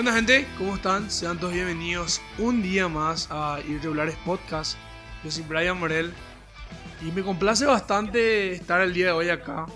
onda 0.00 0.14
gente? 0.14 0.46
¿Cómo 0.56 0.76
están? 0.76 1.10
Sean 1.10 1.38
todos 1.38 1.52
bienvenidos 1.52 2.22
un 2.38 2.62
día 2.62 2.88
más 2.88 3.28
a 3.30 3.60
Irregulares 3.68 4.16
Podcast. 4.24 4.78
Yo 5.22 5.30
soy 5.30 5.44
Brian 5.44 5.78
Morel 5.78 6.14
y 7.02 7.12
me 7.12 7.22
complace 7.22 7.66
bastante 7.66 8.52
estar 8.52 8.80
el 8.80 8.94
día 8.94 9.06
de 9.06 9.12
hoy 9.12 9.28
acá. 9.28 9.66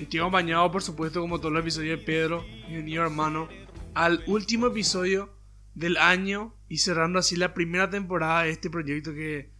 Estoy 0.00 0.18
acompañado, 0.18 0.68
por 0.72 0.82
supuesto, 0.82 1.20
como 1.20 1.38
todos 1.38 1.52
los 1.52 1.62
episodios 1.62 2.00
de 2.00 2.04
Pedro, 2.04 2.44
mi 2.68 2.96
hermano, 2.96 3.48
al 3.94 4.24
último 4.26 4.66
episodio 4.66 5.32
del 5.76 5.96
año 5.96 6.52
y 6.68 6.78
cerrando 6.78 7.20
así 7.20 7.36
la 7.36 7.54
primera 7.54 7.88
temporada 7.88 8.42
de 8.42 8.50
este 8.50 8.68
proyecto 8.68 9.14
que, 9.14 9.52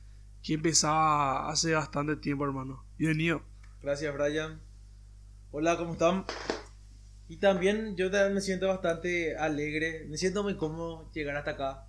que 0.42 0.54
empezaba 0.54 1.48
hace 1.48 1.74
bastante 1.74 2.16
tiempo, 2.16 2.44
hermano. 2.44 2.84
Bienvenido. 2.98 3.42
Gracias, 3.80 4.12
Brian. 4.12 4.60
Hola, 5.52 5.76
¿cómo 5.76 5.92
están? 5.92 6.24
Y 7.34 7.38
también 7.38 7.96
yo 7.96 8.10
me 8.30 8.40
siento 8.40 8.68
bastante 8.68 9.36
alegre, 9.36 10.06
me 10.08 10.16
siento 10.16 10.44
muy 10.44 10.56
cómodo 10.56 11.10
llegar 11.10 11.36
hasta 11.36 11.50
acá, 11.50 11.88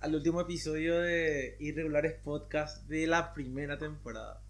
al 0.00 0.14
último 0.14 0.42
episodio 0.42 1.00
de 1.00 1.56
Irregulares 1.60 2.20
Podcast 2.22 2.86
de 2.88 3.06
la 3.06 3.32
primera 3.32 3.78
temporada. 3.78 4.42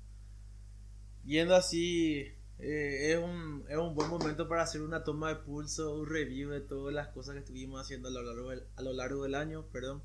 Viendo 1.23 1.55
así, 1.55 2.27
eh, 2.59 3.13
es, 3.13 3.19
un, 3.19 3.65
es 3.69 3.77
un 3.77 3.95
buen 3.95 4.11
momento 4.11 4.49
para 4.49 4.63
hacer 4.63 4.83
una 4.83 5.05
toma 5.05 5.29
de 5.29 5.37
pulso, 5.37 5.95
un 5.95 6.09
review 6.09 6.51
de 6.51 6.61
todas 6.61 6.93
las 6.93 7.07
cosas 7.11 7.35
que 7.35 7.41
estuvimos 7.43 7.81
haciendo 7.81 8.09
a 8.09 8.11
lo 8.11 8.23
largo 8.23 8.51
del, 8.51 8.65
a 8.75 8.83
lo 8.83 8.93
largo 8.95 9.23
del 9.23 9.37
año, 9.37 9.67
perdón. 9.71 10.03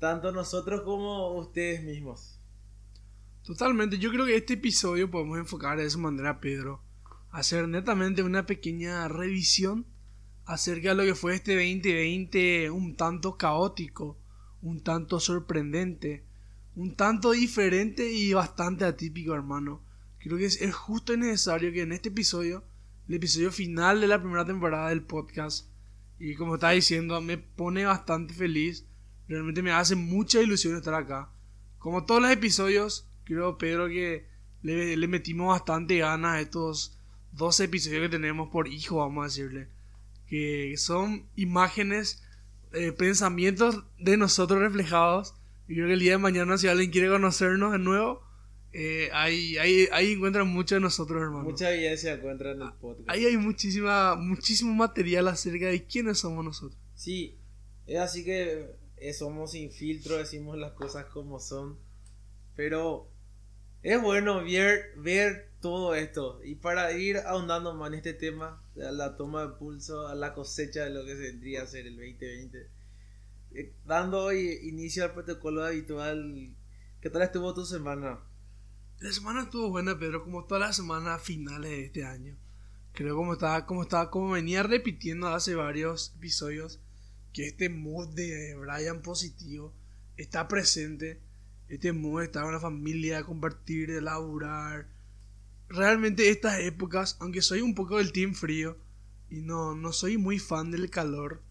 Tanto 0.00 0.32
nosotros 0.32 0.82
como 0.82 1.36
ustedes 1.36 1.84
mismos. 1.84 2.40
Totalmente, 3.44 3.96
yo 3.96 4.10
creo 4.10 4.26
que 4.26 4.34
este 4.34 4.54
episodio 4.54 5.08
podemos 5.08 5.38
enfocar 5.38 5.78
de 5.78 5.84
esa 5.84 5.98
manera, 5.98 6.40
Pedro 6.40 6.89
hacer 7.30 7.68
netamente 7.68 8.22
una 8.22 8.46
pequeña 8.46 9.06
revisión 9.08 9.86
acerca 10.44 10.90
de 10.90 10.94
lo 10.96 11.04
que 11.04 11.14
fue 11.14 11.34
este 11.34 11.54
2020 11.54 12.70
un 12.70 12.96
tanto 12.96 13.36
caótico, 13.36 14.18
un 14.62 14.82
tanto 14.82 15.20
sorprendente, 15.20 16.24
un 16.74 16.96
tanto 16.96 17.32
diferente 17.32 18.12
y 18.12 18.32
bastante 18.32 18.84
atípico, 18.84 19.34
hermano. 19.34 19.82
Creo 20.18 20.36
que 20.36 20.46
es, 20.46 20.74
justo 20.74 21.14
y 21.14 21.18
necesario 21.18 21.72
que 21.72 21.82
en 21.82 21.92
este 21.92 22.08
episodio, 22.08 22.64
el 23.08 23.14
episodio 23.14 23.52
final 23.52 24.00
de 24.00 24.08
la 24.08 24.20
primera 24.20 24.44
temporada 24.44 24.88
del 24.88 25.02
podcast, 25.02 25.68
y 26.18 26.34
como 26.34 26.54
estaba 26.54 26.72
diciendo, 26.72 27.20
me 27.22 27.38
pone 27.38 27.86
bastante 27.86 28.34
feliz. 28.34 28.84
Realmente 29.26 29.62
me 29.62 29.72
hace 29.72 29.96
mucha 29.96 30.42
ilusión 30.42 30.76
estar 30.76 30.92
acá. 30.92 31.30
Como 31.78 32.04
todos 32.04 32.20
los 32.20 32.30
episodios, 32.30 33.08
creo, 33.24 33.56
Pedro, 33.56 33.88
que 33.88 34.26
le, 34.60 34.96
le 34.98 35.08
metimos 35.08 35.48
bastante 35.48 35.96
ganas 35.96 36.34
a 36.34 36.40
estos 36.40 36.99
12 37.32 37.64
episodios 37.64 38.02
que 38.02 38.08
tenemos 38.08 38.50
por 38.50 38.68
hijo, 38.68 38.96
vamos 38.96 39.22
a 39.22 39.28
decirle. 39.28 39.68
Que 40.26 40.74
son 40.76 41.26
imágenes, 41.36 42.22
eh, 42.72 42.92
pensamientos 42.92 43.84
de 43.98 44.16
nosotros 44.16 44.60
reflejados. 44.60 45.34
Y 45.68 45.74
creo 45.74 45.86
que 45.86 45.94
el 45.94 46.00
día 46.00 46.12
de 46.12 46.18
mañana, 46.18 46.58
si 46.58 46.68
alguien 46.68 46.90
quiere 46.90 47.08
conocernos 47.08 47.72
de 47.72 47.78
nuevo, 47.78 48.22
eh, 48.72 49.10
ahí, 49.12 49.56
ahí, 49.58 49.88
ahí 49.92 50.12
encuentran 50.12 50.46
mucho 50.46 50.76
de 50.76 50.80
nosotros, 50.80 51.20
hermano. 51.20 51.44
Mucha 51.44 51.72
evidencia 51.72 52.14
encuentran 52.14 52.56
en 52.56 52.62
el 52.62 52.72
podcast. 52.74 53.08
Ahí 53.10 53.24
hay 53.24 53.36
muchísima, 53.36 54.14
muchísimo 54.14 54.72
material 54.74 55.28
acerca 55.28 55.66
de 55.66 55.84
quiénes 55.84 56.18
somos 56.18 56.44
nosotros. 56.44 56.78
Sí, 56.94 57.36
es 57.86 57.98
así 57.98 58.24
que 58.24 58.76
eh, 58.96 59.12
somos 59.12 59.52
sin 59.52 59.72
filtro, 59.72 60.18
decimos 60.18 60.56
las 60.56 60.72
cosas 60.72 61.06
como 61.06 61.40
son. 61.40 61.78
Pero 62.54 63.08
es 63.82 64.00
bueno 64.00 64.44
ver, 64.44 64.92
ver 64.96 65.49
todo 65.60 65.94
esto. 65.94 66.40
Y 66.44 66.56
para 66.56 66.92
ir 66.92 67.18
ahondando 67.18 67.74
más 67.74 67.88
en 67.88 67.94
este 67.94 68.14
tema, 68.14 68.62
a 68.76 68.90
la 68.90 69.16
toma 69.16 69.42
de 69.42 69.52
pulso, 69.54 70.08
a 70.08 70.14
la 70.14 70.34
cosecha 70.34 70.84
de 70.84 70.90
lo 70.90 71.04
que 71.04 71.14
vendría 71.14 71.62
a 71.62 71.66
ser 71.66 71.86
el 71.86 71.96
2020, 71.96 72.70
eh, 73.52 73.74
dando 73.84 74.24
hoy 74.24 74.60
inicio 74.62 75.04
al 75.04 75.12
protocolo 75.12 75.64
habitual, 75.64 76.54
¿qué 77.00 77.10
tal 77.10 77.22
estuvo 77.22 77.54
tu 77.54 77.64
semana? 77.64 78.20
La 79.00 79.12
semana 79.12 79.42
estuvo 79.42 79.70
buena, 79.70 79.98
Pedro, 79.98 80.22
como 80.22 80.44
todas 80.44 80.60
las 80.60 80.76
semanas 80.76 81.22
finales 81.22 81.70
de 81.70 81.84
este 81.84 82.04
año. 82.04 82.36
Creo 82.92 83.16
como 83.16 83.34
estaba, 83.34 83.66
como 83.66 83.82
estaba, 83.82 84.10
como 84.10 84.32
venía 84.32 84.62
repitiendo 84.62 85.28
hace 85.28 85.54
varios 85.54 86.14
episodios, 86.16 86.80
que 87.32 87.46
este 87.46 87.68
mood 87.68 88.08
de 88.14 88.56
Brian 88.56 89.02
positivo 89.02 89.72
está 90.16 90.48
presente. 90.48 91.20
Este 91.68 91.92
mood 91.92 92.22
estar 92.22 92.44
en 92.44 92.52
la 92.52 92.60
familia, 92.60 93.22
compartir, 93.22 93.90
de 93.90 94.02
laburar, 94.02 94.88
realmente 95.70 96.30
estas 96.30 96.58
épocas, 96.58 97.16
aunque 97.20 97.42
soy 97.42 97.62
un 97.62 97.74
poco 97.74 97.98
del 97.98 98.12
team 98.12 98.34
frío 98.34 98.76
y 99.30 99.40
no, 99.40 99.74
no 99.74 99.92
soy 99.92 100.18
muy 100.18 100.38
fan 100.38 100.70
del 100.70 100.90
calor, 100.90 101.42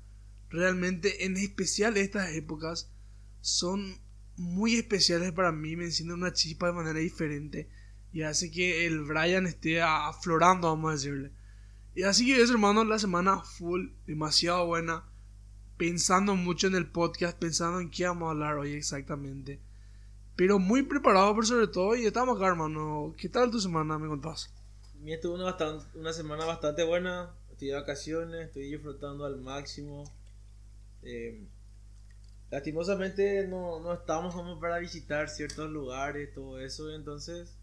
realmente 0.49 1.25
en 1.25 1.37
especial 1.37 1.97
estas 1.97 2.33
épocas 2.33 2.91
son 3.39 3.97
muy 4.35 4.75
especiales 4.75 5.31
para 5.31 5.51
mí, 5.51 5.75
me 5.75 5.85
encienden 5.85 6.17
una 6.17 6.33
chispa 6.33 6.67
de 6.67 6.73
manera 6.73 6.99
diferente 6.99 7.69
y 8.11 8.23
hace 8.23 8.51
que 8.51 8.85
el 8.85 9.03
Brian 9.03 9.47
esté 9.47 9.81
aflorando, 9.81 10.67
vamos 10.67 10.89
a 10.89 10.93
decirle. 10.93 11.31
Y 11.95 12.03
así 12.03 12.25
que 12.25 12.41
es 12.41 12.49
hermano, 12.49 12.83
la 12.83 12.99
semana 12.99 13.41
full, 13.41 13.89
demasiado 14.05 14.65
buena, 14.65 15.05
pensando 15.77 16.35
mucho 16.35 16.67
en 16.67 16.75
el 16.75 16.91
podcast, 16.91 17.37
pensando 17.37 17.79
en 17.79 17.89
qué 17.89 18.05
vamos 18.05 18.27
a 18.27 18.31
hablar 18.31 18.57
hoy 18.57 18.73
exactamente. 18.73 19.61
Pero 20.39 20.57
muy 20.57 20.83
preparado 20.83 21.35
por 21.35 21.45
sobre 21.45 21.67
todo 21.67 21.97
y 21.97 22.05
estamos 22.05 22.37
acá, 22.37 22.47
hermano. 22.47 23.13
¿Qué 23.17 23.27
tal 23.27 23.51
tu 23.51 23.59
semana? 23.59 23.99
¿Me 23.99 24.07
contás? 24.07 24.49
Mi 25.01 25.11
estuvo 25.11 25.35
una, 25.35 25.57
una 25.95 26.13
semana 26.13 26.45
bastante 26.45 26.85
buena. 26.85 27.35
Estoy 27.51 27.67
de 27.67 27.73
vacaciones, 27.73 28.47
estoy 28.47 28.71
disfrutando 28.71 29.25
al 29.25 29.41
máximo. 29.41 30.09
Eh, 31.03 31.43
lastimosamente 32.51 33.49
no, 33.49 33.81
no 33.81 33.93
estamos 33.93 34.33
como 34.33 34.61
para 34.61 34.79
visitar 34.79 35.27
ciertos 35.27 35.69
lugares, 35.69 36.33
todo 36.33 36.57
eso. 36.57 36.89
Entonces 36.95 37.53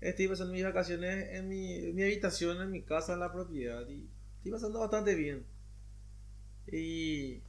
estoy 0.00 0.28
pasando 0.28 0.52
mis 0.52 0.62
vacaciones 0.62 1.30
en 1.32 1.48
mi, 1.48 1.80
mi 1.94 2.04
habitación, 2.04 2.62
en 2.62 2.70
mi 2.70 2.82
casa, 2.82 3.14
en 3.14 3.18
la 3.18 3.32
propiedad. 3.32 3.88
Y 3.88 4.08
estoy 4.36 4.52
pasando 4.52 4.78
bastante 4.78 5.16
bien. 5.16 5.44
Y 6.68 7.40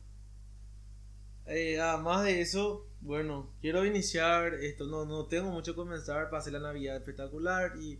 eh, 1.47 1.79
además 1.79 2.23
de 2.23 2.41
eso, 2.41 2.87
bueno, 3.01 3.53
quiero 3.61 3.85
iniciar 3.85 4.55
esto. 4.55 4.87
No, 4.87 5.05
no 5.05 5.27
tengo 5.27 5.51
mucho 5.51 5.73
que 5.73 5.77
comenzar 5.77 6.33
hacer 6.33 6.53
la 6.53 6.59
Navidad 6.59 6.97
espectacular 6.97 7.73
y 7.79 7.99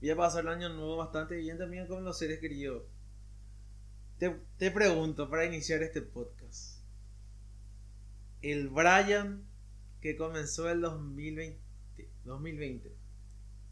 voy 0.00 0.10
a 0.10 0.16
pasar 0.16 0.42
el 0.42 0.48
año 0.48 0.68
nuevo 0.68 0.96
bastante 0.96 1.36
bien 1.36 1.58
también 1.58 1.86
con 1.86 2.04
los 2.04 2.18
seres 2.18 2.38
queridos. 2.40 2.84
Te, 4.18 4.36
te 4.58 4.70
pregunto 4.70 5.28
para 5.28 5.44
iniciar 5.44 5.82
este 5.82 6.02
podcast. 6.02 6.82
El 8.42 8.68
Brian 8.68 9.44
que 10.00 10.16
comenzó 10.16 10.70
el 10.70 10.82
2020, 10.82 11.58
2020. 12.24 12.94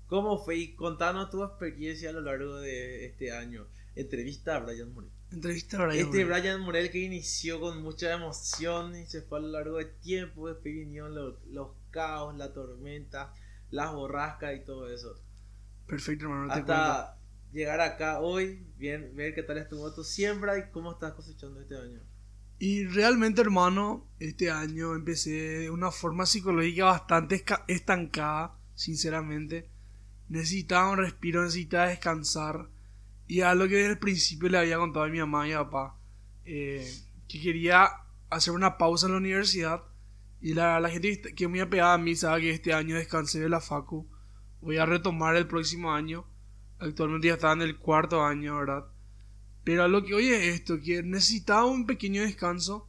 ¿Cómo 0.07 0.43
fue? 0.45 0.57
Y 0.57 0.75
contanos 0.75 1.31
tu 1.31 1.45
experiencia 1.45 2.11
a 2.11 2.13
lo 2.13 2.23
largo 2.23 2.57
de 2.57 3.07
este 3.07 3.33
año. 3.33 3.67
Entrevista 3.95 4.57
a 4.57 4.61
Brian 4.61 4.93
Moreno. 4.93 5.22
Entrevista 5.33 5.83
a 5.83 5.87
Brian 5.87 6.07
Este 6.07 6.25
Brian 6.25 6.61
Morel 6.61 6.91
que 6.91 6.99
inició 6.99 7.61
con 7.61 7.83
mucha 7.83 8.13
emoción 8.13 8.95
y 8.97 9.07
se 9.07 9.23
fue 9.23 9.39
a 9.39 9.43
lo 9.43 9.49
largo 9.49 9.79
del 9.79 9.93
tiempo. 10.01 10.49
Después 10.49 10.75
vinieron 10.75 11.15
los, 11.15 11.35
los 11.47 11.71
caos, 11.91 12.37
la 12.37 12.53
tormenta, 12.53 13.35
las 13.71 13.93
borrascas 13.93 14.55
y 14.57 14.65
todo 14.65 14.93
eso. 14.93 15.15
Perfecto, 15.87 16.27
hermano. 16.27 16.53
Hasta 16.53 17.19
llegar 17.53 17.81
acá 17.81 18.21
hoy, 18.21 18.67
bien, 18.79 19.15
ver 19.15 19.35
qué 19.35 19.43
tal 19.43 19.59
estuvo 19.59 19.93
tu 19.93 20.05
siembra 20.05 20.59
y 20.59 20.71
cómo 20.71 20.93
estás 20.93 21.13
cosechando 21.13 21.61
este 21.61 21.77
año. 21.77 22.01
Y 22.59 22.87
realmente, 22.87 23.41
hermano, 23.41 24.07
este 24.21 24.51
año 24.51 24.95
empecé 24.95 25.31
de 25.31 25.71
una 25.71 25.91
forma 25.91 26.27
psicológica 26.27 26.85
bastante 26.85 27.45
estancada, 27.67 28.57
sinceramente. 28.75 29.69
Necesitaba 30.29 30.91
un 30.91 30.99
respiro, 30.99 31.43
necesitaba 31.43 31.89
descansar 31.89 32.69
y 33.27 33.41
a 33.41 33.55
lo 33.55 33.69
que 33.69 33.77
desde 33.77 33.91
el 33.91 33.99
principio 33.99 34.49
le 34.49 34.59
había 34.59 34.79
contado 34.79 35.05
a 35.05 35.09
mi 35.09 35.19
mamá 35.19 35.47
y 35.47 35.51
mi 35.51 35.57
papá, 35.57 35.97
eh, 36.45 36.87
que 37.29 37.41
quería 37.41 37.89
hacer 38.31 38.53
una 38.53 38.79
pausa 38.79 39.07
en 39.07 39.13
la 39.13 39.19
universidad. 39.19 39.83
Y 40.41 40.55
la, 40.55 40.81
la 40.81 40.91
gente 40.91 41.21
que 41.35 41.45
es 41.45 41.51
muy 41.51 41.61
apegada 41.61 41.95
a 41.95 41.99
mí 41.99 42.17
sabe 42.17 42.43
que 42.43 42.51
este 42.51 42.73
año 42.73 42.97
descansé 42.97 43.41
de 43.41 43.49
la 43.49 43.61
Facu. 43.61 44.09
Voy 44.61 44.77
a 44.77 44.87
retomar 44.87 45.37
el 45.37 45.47
próximo 45.47 45.93
año. 45.93 46.27
Actualmente 46.79 47.29
ya 47.29 47.35
estaba 47.35 47.53
en 47.53 47.63
el 47.63 47.79
cuarto 47.79 48.25
año, 48.25 48.57
¿verdad? 48.57 48.87
Pero 49.65 49.85
a 49.85 49.89
lo 49.89 50.05
que 50.05 50.15
oye 50.15 50.51
esto, 50.51 50.81
que 50.81 51.03
necesitaba 51.03 51.65
un 51.67 51.87
pequeño 51.87 52.23
descanso. 52.23 52.89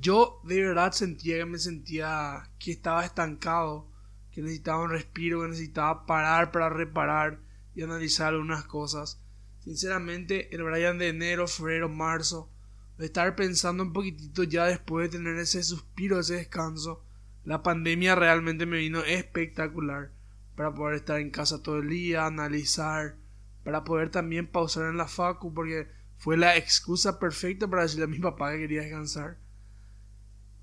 Yo 0.00 0.40
de 0.44 0.62
verdad 0.62 0.92
sentía 0.92 1.38
que 1.38 1.44
me 1.44 1.58
sentía 1.58 2.50
que 2.58 2.72
estaba 2.72 3.04
estancado, 3.04 3.90
que 4.30 4.42
necesitaba 4.42 4.82
un 4.82 4.90
respiro, 4.90 5.42
que 5.42 5.48
necesitaba 5.48 6.06
parar 6.06 6.50
para 6.50 6.70
reparar 6.70 7.40
y 7.74 7.82
analizar 7.82 8.28
algunas 8.28 8.64
cosas. 8.64 9.23
Sinceramente, 9.64 10.54
el 10.54 10.62
Brian 10.62 10.98
de 10.98 11.08
enero, 11.08 11.48
febrero, 11.48 11.88
marzo, 11.88 12.50
estar 12.98 13.34
pensando 13.34 13.82
un 13.82 13.92
poquitito 13.92 14.44
ya 14.44 14.66
después 14.66 15.10
de 15.10 15.18
tener 15.18 15.36
ese 15.36 15.62
suspiro, 15.62 16.20
ese 16.20 16.34
descanso, 16.34 17.02
la 17.44 17.62
pandemia 17.62 18.14
realmente 18.14 18.66
me 18.66 18.78
vino 18.78 19.02
espectacular 19.02 20.12
para 20.54 20.74
poder 20.74 20.96
estar 20.96 21.18
en 21.18 21.30
casa 21.30 21.62
todo 21.62 21.78
el 21.78 21.88
día, 21.88 22.26
analizar, 22.26 23.16
para 23.64 23.84
poder 23.84 24.10
también 24.10 24.46
pausar 24.46 24.90
en 24.90 24.98
la 24.98 25.08
facu, 25.08 25.52
porque 25.52 25.88
fue 26.18 26.36
la 26.36 26.56
excusa 26.56 27.18
perfecta 27.18 27.66
para 27.66 27.82
decirle 27.82 28.04
a 28.04 28.08
mi 28.08 28.18
papá 28.18 28.52
que 28.52 28.58
quería 28.58 28.82
descansar. 28.82 29.38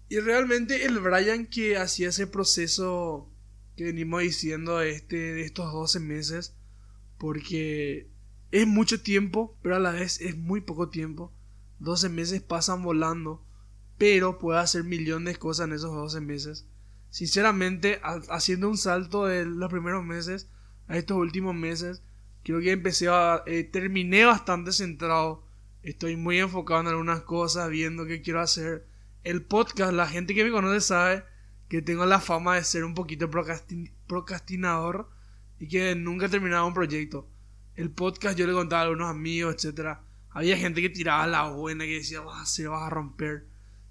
Y 0.10 0.20
realmente 0.20 0.86
el 0.86 1.00
Brian 1.00 1.48
que 1.48 1.78
hacía 1.78 2.10
ese 2.10 2.28
proceso 2.28 3.32
que 3.76 3.86
venimos 3.86 4.22
diciendo 4.22 4.82
este, 4.82 5.16
de 5.16 5.42
estos 5.42 5.72
12 5.72 6.00
meses, 6.00 6.56
porque 7.18 8.11
es 8.52 8.68
mucho 8.68 9.02
tiempo, 9.02 9.58
pero 9.62 9.76
a 9.76 9.80
la 9.80 9.92
vez 9.92 10.20
es 10.22 10.38
muy 10.38 10.62
poco 10.62 10.90
tiempo. 10.90 11.34
12 11.80 12.10
meses 12.10 12.42
pasan 12.42 12.84
volando, 12.84 13.44
pero 13.98 14.38
puede 14.38 14.60
hacer 14.60 14.84
millones 14.84 15.34
de 15.34 15.40
cosas 15.40 15.68
en 15.68 15.74
esos 15.74 15.94
12 15.94 16.22
meses. 16.22 16.68
Sinceramente, 17.10 18.00
haciendo 18.30 18.70
un 18.70 18.78
salto 18.78 19.26
de 19.26 19.46
los 19.46 19.70
primeros 19.70 20.04
meses 20.04 20.50
a 20.88 20.98
estos 20.98 21.18
últimos 21.18 21.56
meses, 21.56 22.04
creo 22.44 22.60
que 22.60 22.72
empecé 22.72 23.08
a... 23.08 23.44
Eh, 23.46 23.64
terminé 23.64 24.26
bastante 24.26 24.72
centrado. 24.72 25.44
Estoy 25.82 26.16
muy 26.16 26.40
enfocado 26.40 26.82
en 26.82 26.88
algunas 26.88 27.22
cosas, 27.22 27.70
viendo 27.70 28.06
qué 28.06 28.22
quiero 28.22 28.42
hacer. 28.42 28.86
El 29.24 29.44
podcast, 29.44 29.94
la 29.94 30.08
gente 30.08 30.36
que 30.36 30.44
me 30.44 30.52
conoce 30.52 30.82
sabe 30.82 31.24
que 31.70 31.82
tengo 31.82 32.06
la 32.06 32.20
fama 32.20 32.56
de 32.56 32.66
ser 32.66 32.84
un 32.84 32.96
poquito 32.96 33.30
procrastinador 33.30 35.10
y 35.58 35.70
que 35.70 35.96
nunca 35.96 36.26
he 36.26 36.30
terminado 36.30 36.68
un 36.68 36.74
proyecto. 36.74 37.31
El 37.76 37.90
podcast 37.90 38.38
yo 38.38 38.46
le 38.46 38.54
contaba 38.54 38.82
a 38.82 38.86
algunos 38.86 39.10
amigos, 39.10 39.56
etcétera. 39.56 40.02
Había 40.32 40.58
gente 40.58 40.82
que 40.82 40.90
tiraba 40.90 41.28
la 41.28 41.50
buena, 41.50 41.86
que 41.86 41.96
decía, 41.96 42.22
vas 42.22 42.38
a 42.38 42.42
hacer, 42.44 42.70
vas 42.70 42.84
a 42.84 42.90
romper. 42.90 43.46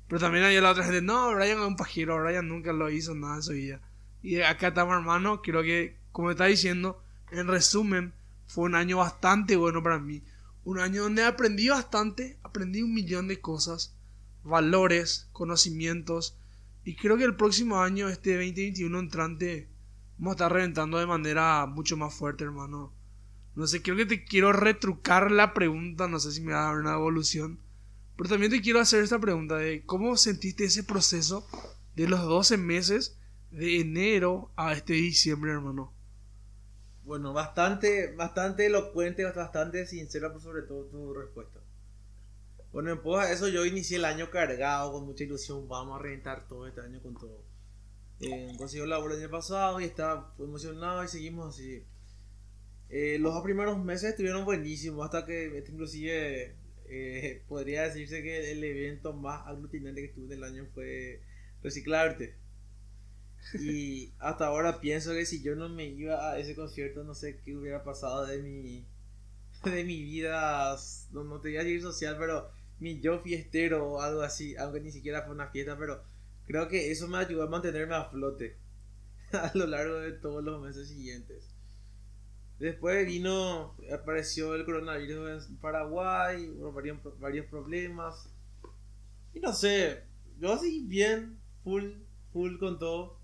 Pero 0.09 0.21
también 0.21 0.44
había 0.44 0.61
la 0.61 0.73
otra 0.73 0.85
gente, 0.85 1.03
no, 1.03 1.35
Brian 1.35 1.59
es 1.61 1.67
un 1.67 1.77
pajero, 1.77 2.23
Brian 2.23 2.49
nunca 2.49 2.73
lo 2.73 2.91
hizo, 2.91 3.15
nada 3.15 3.37
de 3.37 3.43
su 3.43 3.53
vida. 3.53 3.81
Y 4.23 4.41
acá 4.41 4.69
estamos, 4.69 4.94
hermano, 4.94 5.41
creo 5.41 5.62
que, 5.62 5.97
como 6.12 6.31
está 6.31 6.47
diciendo, 6.47 7.03
en 7.31 7.47
resumen, 7.47 8.12
fue 8.47 8.65
un 8.65 8.75
año 8.75 8.99
bastante 8.99 9.56
bueno 9.56 9.83
para 9.83 9.99
mí. 9.99 10.23
Un 10.65 10.81
año 10.81 11.03
donde 11.03 11.25
aprendí 11.25 11.69
bastante, 11.69 12.38
aprendí 12.43 12.83
un 12.83 12.93
millón 12.93 13.29
de 13.29 13.41
cosas, 13.41 13.94
valores, 14.43 15.29
conocimientos. 15.33 16.37
Y 16.85 16.97
creo 16.97 17.17
que 17.17 17.25
el 17.25 17.37
próximo 17.37 17.81
año, 17.81 18.09
este 18.09 18.35
2021 18.35 18.99
entrante, 18.99 19.69
vamos 20.19 20.33
a 20.33 20.35
estar 20.35 20.53
reventando 20.53 20.99
de 20.99 21.06
manera 21.06 21.67
mucho 21.67 21.97
más 21.97 22.12
fuerte, 22.12 22.44
hermano. 22.44 22.93
No 23.55 23.67
sé, 23.67 23.82
creo 23.82 23.97
que 23.97 24.06
te 24.06 24.25
quiero 24.25 24.52
retrucar 24.52 25.31
la 25.31 25.55
pregunta, 25.55 26.08
no 26.08 26.20
sé 26.20 26.32
si 26.32 26.41
me 26.41 26.52
va 26.52 26.62
a 26.62 26.67
dar 26.73 26.81
una 26.81 26.94
evolución. 26.94 27.58
Pero 28.17 28.31
también 28.31 28.52
te 28.52 28.61
quiero 28.61 28.81
hacer 28.81 29.02
esta 29.02 29.19
pregunta 29.19 29.56
de 29.56 29.85
cómo 29.85 30.17
sentiste 30.17 30.64
ese 30.64 30.85
proceso 30.85 31.47
de 31.97 32.08
los 32.08 32.20
12 32.20 32.56
meses 32.56 33.19
de 33.50 33.81
enero 33.81 34.52
a 34.56 34.73
este 34.73 34.93
diciembre, 34.93 35.52
hermano. 35.52 35.93
Bueno, 37.02 37.32
bastante, 37.32 38.14
bastante 38.14 38.67
elocuente, 38.67 39.25
bastante 39.25 39.87
sincera, 39.87 40.31
por 40.32 40.41
sobre 40.41 40.62
todo 40.62 40.85
tu 40.85 41.14
respuesta. 41.14 41.61
Bueno, 42.73 42.91
en 42.93 43.02
pos 43.02 43.29
eso 43.29 43.49
yo 43.49 43.67
inicié 43.67 43.97
el 43.97 44.05
año 44.05 44.31
cargado, 44.31 44.93
con 44.93 45.06
mucha 45.06 45.25
ilusión, 45.25 45.67
vamos 45.67 45.99
a 45.99 46.02
reventar 46.02 46.47
todo 46.47 46.69
este 46.69 46.81
año 46.82 47.02
con 47.02 47.14
todo. 47.14 47.43
Eh, 48.20 48.52
consiguió 48.58 48.87
la 48.87 48.99
el 48.99 49.12
año 49.12 49.31
pasado 49.31 49.81
y 49.81 49.85
estaba 49.85 50.35
emocionado 50.38 51.02
y 51.02 51.08
seguimos 51.08 51.55
así. 51.55 51.85
Eh, 52.90 53.19
los 53.20 53.32
dos 53.32 53.44
primeros 53.44 53.78
meses 53.82 54.10
estuvieron 54.10 54.44
buenísimos, 54.44 55.04
hasta 55.04 55.25
que 55.25 55.56
este, 55.56 55.70
inclusive 55.70 56.54
eh, 56.88 57.42
podría 57.48 57.82
decirse 57.82 58.22
que 58.22 58.50
el 58.50 58.64
evento 58.64 59.12
más 59.12 59.46
aglutinante 59.46 60.02
que 60.02 60.08
tuve 60.08 60.26
del 60.26 60.42
año 60.42 60.66
fue 60.75 61.20
reciclarte. 61.62 62.34
Y 63.60 64.12
hasta 64.19 64.46
ahora 64.46 64.81
pienso 64.81 65.12
que 65.12 65.25
si 65.25 65.40
yo 65.40 65.54
no 65.54 65.69
me 65.69 65.87
iba 65.87 66.32
a 66.32 66.38
ese 66.38 66.56
concierto, 66.56 67.04
no 67.04 67.14
sé 67.14 67.38
qué 67.44 67.56
hubiera 67.56 67.84
pasado 67.84 68.26
de 68.26 68.42
mi, 68.42 68.84
de 69.64 69.84
mi 69.84 70.02
vida, 70.02 70.76
no, 71.12 71.22
no 71.22 71.40
te 71.40 71.50
voy 71.50 71.58
a 71.58 71.64
decir 71.64 71.82
social, 71.82 72.16
pero 72.19 72.50
mi 72.81 73.00
yo 73.00 73.20
fiestero 73.20 73.87
o 73.87 74.00
algo 74.00 74.22
así, 74.22 74.56
aunque 74.56 74.81
ni 74.81 74.90
siquiera 74.90 75.22
fue 75.22 75.34
una 75.34 75.48
fiesta, 75.48 75.78
pero 75.78 76.02
creo 76.46 76.66
que 76.66 76.90
eso 76.90 77.06
me 77.06 77.19
ayudó 77.19 77.44
a 77.44 77.50
mantenerme 77.50 77.94
a 77.94 78.06
flote 78.06 78.56
a 79.32 79.52
lo 79.54 79.69
largo 79.69 79.94
de 80.00 80.12
todos 80.12 80.42
los 80.42 80.60
meses 80.60 80.88
siguientes. 80.88 81.60
Después 82.61 83.07
vino, 83.07 83.75
apareció 83.91 84.55
el 84.55 84.67
coronavirus 84.67 85.49
en 85.49 85.57
Paraguay, 85.57 86.47
varios, 86.75 86.99
varios 87.19 87.47
problemas. 87.47 88.31
Y 89.33 89.41
no 89.41 89.55
sé, 89.55 90.05
yo 90.39 90.53
así 90.53 90.85
bien, 90.87 91.41
full, 91.65 91.93
full 92.35 92.59
con 92.59 92.79
todo 92.79 93.19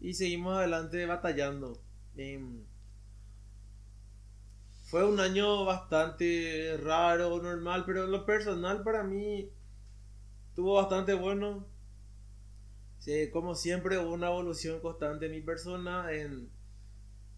y 0.00 0.14
seguimos 0.14 0.56
adelante 0.56 1.04
batallando. 1.04 1.82
Em, 2.16 2.64
fue 4.84 5.04
un 5.04 5.18
año 5.18 5.64
bastante 5.64 6.76
raro, 6.80 7.42
normal, 7.42 7.82
pero 7.84 8.06
lo 8.06 8.24
personal 8.24 8.84
para 8.84 9.02
mí 9.02 9.50
estuvo 10.48 10.74
bastante 10.74 11.14
bueno. 11.14 11.66
como 13.32 13.56
siempre 13.56 13.98
hubo 13.98 14.12
una 14.12 14.28
evolución 14.28 14.78
constante 14.80 15.26
en 15.26 15.32
mi 15.32 15.40
persona. 15.40 16.12
En, 16.12 16.59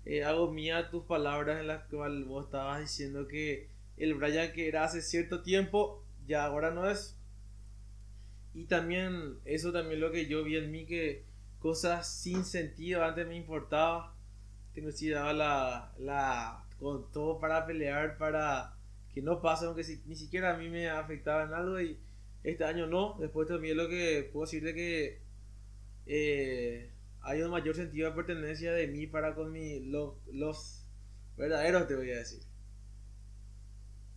eh, 0.05 0.25
hago 0.25 0.51
mía 0.51 0.91
tus 0.91 1.05
palabras 1.05 1.61
en 1.61 1.69
las 1.69 1.85
cuales 1.85 2.27
vos 2.27 2.47
estabas 2.47 2.81
diciendo 2.81 3.29
que 3.29 3.69
el 3.97 4.15
Brian 4.15 4.53
que 4.53 4.69
era 4.69 4.85
hace 4.85 5.03
cierto 5.03 5.43
tiempo 5.43 6.03
ya 6.27 6.45
ahora 6.45 6.71
no 6.71 6.89
es. 6.89 7.17
Y 8.55 8.65
también 8.65 9.39
eso 9.45 9.73
también 9.73 10.01
lo 10.01 10.11
que 10.11 10.27
yo 10.27 10.45
vi 10.45 10.57
en 10.57 10.71
mí 10.71 10.87
que 10.87 11.25
cosas 11.59 12.09
sin 12.09 12.45
sentido. 12.45 13.05
Antes 13.05 13.27
me 13.27 13.37
importaba. 13.37 14.15
Tengo 14.75 14.91
si 14.91 15.09
daba 15.09 15.33
la, 15.33 15.93
la. 15.99 16.65
con 16.79 17.11
todo 17.13 17.39
para 17.39 17.67
pelear, 17.67 18.19
para 18.19 18.75
que 19.15 19.23
no 19.23 19.41
pase, 19.41 19.67
aunque 19.67 19.85
ni 20.07 20.17
siquiera 20.17 20.55
a 20.55 20.57
mí 20.57 20.69
me 20.69 20.89
afectaba 20.91 21.45
en 21.45 21.55
algo. 21.55 21.81
Y 21.81 21.99
este 22.45 22.65
año 22.65 22.87
no. 22.87 23.17
Después 23.21 23.49
también 23.49 23.77
lo 23.77 23.89
que 23.89 24.29
puedo 24.33 24.47
decirte 24.47 24.75
que. 24.75 25.21
Eh, 26.07 26.91
hay 27.23 27.43
un 27.43 27.51
mayor 27.51 27.75
sentido 27.75 28.11
de 28.11 28.17
pertenencia 28.17 28.73
de 28.73 28.89
mí 28.89 29.07
para 29.07 29.35
con 29.35 29.53
mi, 29.53 29.81
los, 29.81 30.15
los 30.33 30.87
verdaderos, 31.37 31.87
te 31.87 31.95
voy 31.95 32.11
a 32.11 32.19
decir. 32.19 32.43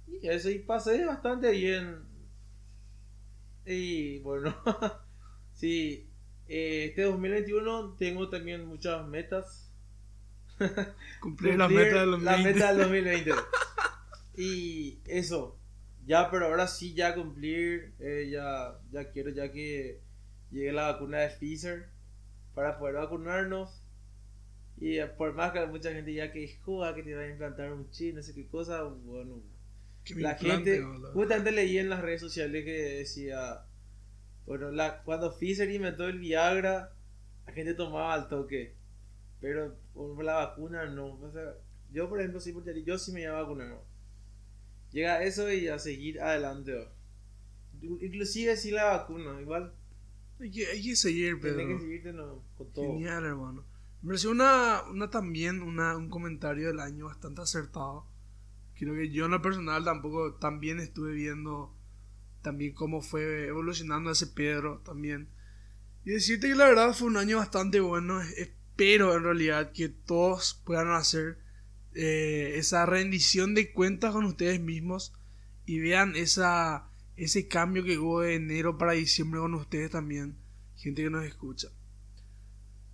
Y 0.07 0.28
eso, 0.28 0.50
y 0.50 0.60
pasé 0.60 1.06
bastante 1.06 1.52
bien. 1.52 2.04
Y 3.66 4.19
bueno, 4.19 4.56
sí, 5.54 6.10
eh, 6.48 6.86
este 6.90 7.04
2021 7.04 7.96
tengo 7.98 8.30
también 8.30 8.66
muchas 8.66 9.07
metas. 9.07 9.72
Cumplir, 11.21 11.57
la 11.57 11.68
meta 11.68 12.02
del 12.02 12.12
2020. 12.12 12.24
La 12.24 12.38
meta 12.38 12.74
del 12.74 12.81
2020. 12.83 13.31
y 14.38 15.00
eso, 15.06 15.59
ya, 16.06 16.31
pero 16.31 16.47
ahora 16.47 16.68
sí, 16.68 16.94
ya 16.94 17.14
cumplir, 17.14 17.94
eh, 18.00 18.30
ya, 18.31 18.80
ya 18.92 19.12
quiero 19.12 19.30
ya 19.31 19.52
que 19.52 20.02
llegue 20.52 20.71
la 20.71 20.92
vacuna 20.92 21.19
de 21.19 21.30
Pfizer 21.30 21.94
para 22.56 22.80
poder 22.80 22.95
vacunarnos. 22.95 23.81
Y 24.78 25.00
por 25.18 25.33
más 25.33 25.52
que 25.52 25.66
mucha 25.68 25.92
gente 25.92 26.14
ya 26.14 26.31
que 26.31 26.45
que 26.47 27.04
te 27.04 27.16
va 27.16 27.21
a 27.21 27.30
implantar 27.30 27.71
un 27.71 27.90
chip, 27.92 28.16
no 28.16 28.24
sé 28.24 28.33
qué 28.33 28.47
cosa, 28.47 28.83
bueno, 28.83 29.42
la 30.16 30.35
gente, 30.35 30.83
justamente 31.14 31.52
leí 31.52 31.78
en 31.78 31.90
las 31.90 32.02
redes 32.02 32.21
sociales 32.21 32.66
que 32.66 32.71
decía 32.71 33.66
bueno, 34.45 34.71
la, 34.71 35.02
cuando 35.04 35.35
Pfizer 35.35 35.69
inventó 35.71 36.06
el 36.06 36.19
Viagra, 36.19 36.94
la 37.47 37.54
gente 37.54 37.74
tomaba 37.74 38.14
al 38.14 38.30
toque. 38.30 38.76
Pero 39.42 39.76
por 39.94 40.24
la 40.24 40.35
vacuna 40.35 40.85
no. 40.85 41.19
yo, 41.92 42.09
por 42.09 42.19
ejemplo, 42.19 42.40
sí, 42.40 42.54
yo 42.85 42.97
sí 42.97 43.12
me 43.12 43.21
iba 43.21 43.38
a 43.38 43.42
vacunar. 43.42 43.80
Llega 44.92 45.24
eso 45.24 45.52
y 45.52 45.68
a 45.68 45.80
seguir 45.80 46.21
adelante. 46.21 46.88
Inclusive 47.81 48.56
si 48.56 48.71
la 48.71 48.85
vacuna, 48.85 49.42
igual. 49.42 49.74
Hay 50.39 50.51
que, 50.51 50.68
hay 50.68 50.83
que 50.83 50.95
seguir, 50.95 51.39
pero. 51.39 51.57
Tienes 51.57 51.77
que 51.77 51.81
seguirte 51.81 52.13
con 52.57 52.71
todo. 52.73 52.85
Genial, 52.85 53.25
hermano. 53.25 53.65
Me 54.01 54.09
pareció 54.09 54.31
una, 54.31 54.83
una 54.89 55.09
también 55.09 55.61
una, 55.61 55.95
un 55.97 56.09
comentario 56.09 56.68
del 56.68 56.80
año 56.80 57.06
bastante 57.06 57.42
acertado. 57.42 58.06
Creo 58.77 58.94
que 58.94 59.09
yo 59.09 59.25
en 59.25 59.31
lo 59.31 59.42
personal 59.42 59.83
tampoco 59.83 60.35
también 60.35 60.80
estuve 60.80 61.13
viendo 61.13 61.73
también 62.42 62.73
cómo 62.73 63.01
fue 63.01 63.47
evolucionando 63.47 64.11
ese 64.11 64.27
Pedro 64.27 64.81
también. 64.85 65.30
Y 66.04 66.11
decirte 66.11 66.49
que 66.49 66.56
la 66.56 66.68
verdad 66.68 66.94
fue 66.94 67.07
un 67.07 67.18
año 67.18 67.37
bastante 67.37 67.80
bueno. 67.80 68.21
Espero 68.21 69.15
en 69.15 69.23
realidad 69.23 69.71
que 69.71 69.89
todos 69.89 70.61
puedan 70.65 70.92
hacer 70.92 71.39
eh, 71.95 72.54
esa 72.57 72.85
rendición 72.85 73.56
de 73.56 73.71
cuentas 73.71 74.11
con 74.11 74.25
ustedes 74.25 74.59
mismos 74.59 75.13
y 75.65 75.80
vean 75.80 76.15
esa, 76.15 76.89
ese 77.18 77.48
cambio 77.48 77.84
que 77.84 77.98
hubo 77.98 78.22
de 78.22 78.36
enero 78.36 78.78
para 78.78 78.94
diciembre 78.94 79.40
con 79.40 79.54
ustedes 79.54 79.92
también, 79.92 80.38
gente 80.76 81.04
que 81.04 81.10
nos 81.10 81.26
escucha. 81.26 81.69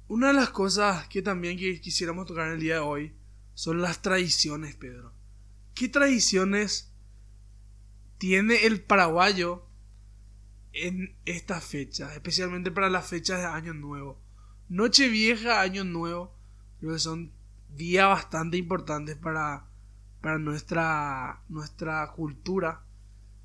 Una 0.08 0.28
de 0.28 0.34
las 0.34 0.50
cosas 0.50 1.08
que 1.08 1.22
también 1.22 1.58
quisiéramos 1.58 2.26
tocar 2.26 2.48
en 2.48 2.54
el 2.54 2.60
día 2.60 2.76
de 2.76 2.80
hoy 2.82 3.14
son 3.54 3.82
las 3.82 4.02
tradiciones, 4.02 4.76
Pedro. 4.76 5.14
¿Qué 5.74 5.88
tradiciones 5.88 6.92
tiene 8.18 8.68
el 8.68 8.84
paraguayo 8.84 9.66
en 10.74 11.16
esta 11.26 11.60
fecha, 11.60 12.14
especialmente 12.14 12.72
para 12.72 12.90
las 12.90 13.08
fechas 13.08 13.40
de 13.40 13.46
Año 13.46 13.74
Nuevo. 13.74 14.22
Noche 14.70 15.10
Vieja, 15.10 15.62
Año 15.62 15.84
Nuevo, 15.84 16.36
creo 16.80 16.94
que 16.94 17.00
son 17.00 17.32
días 17.70 18.08
bastante 18.08 18.58
importantes 18.58 19.18
para, 19.18 19.68
para 20.22 20.38
nuestra, 20.38 21.44
nuestra 21.50 22.12
cultura. 22.14 22.84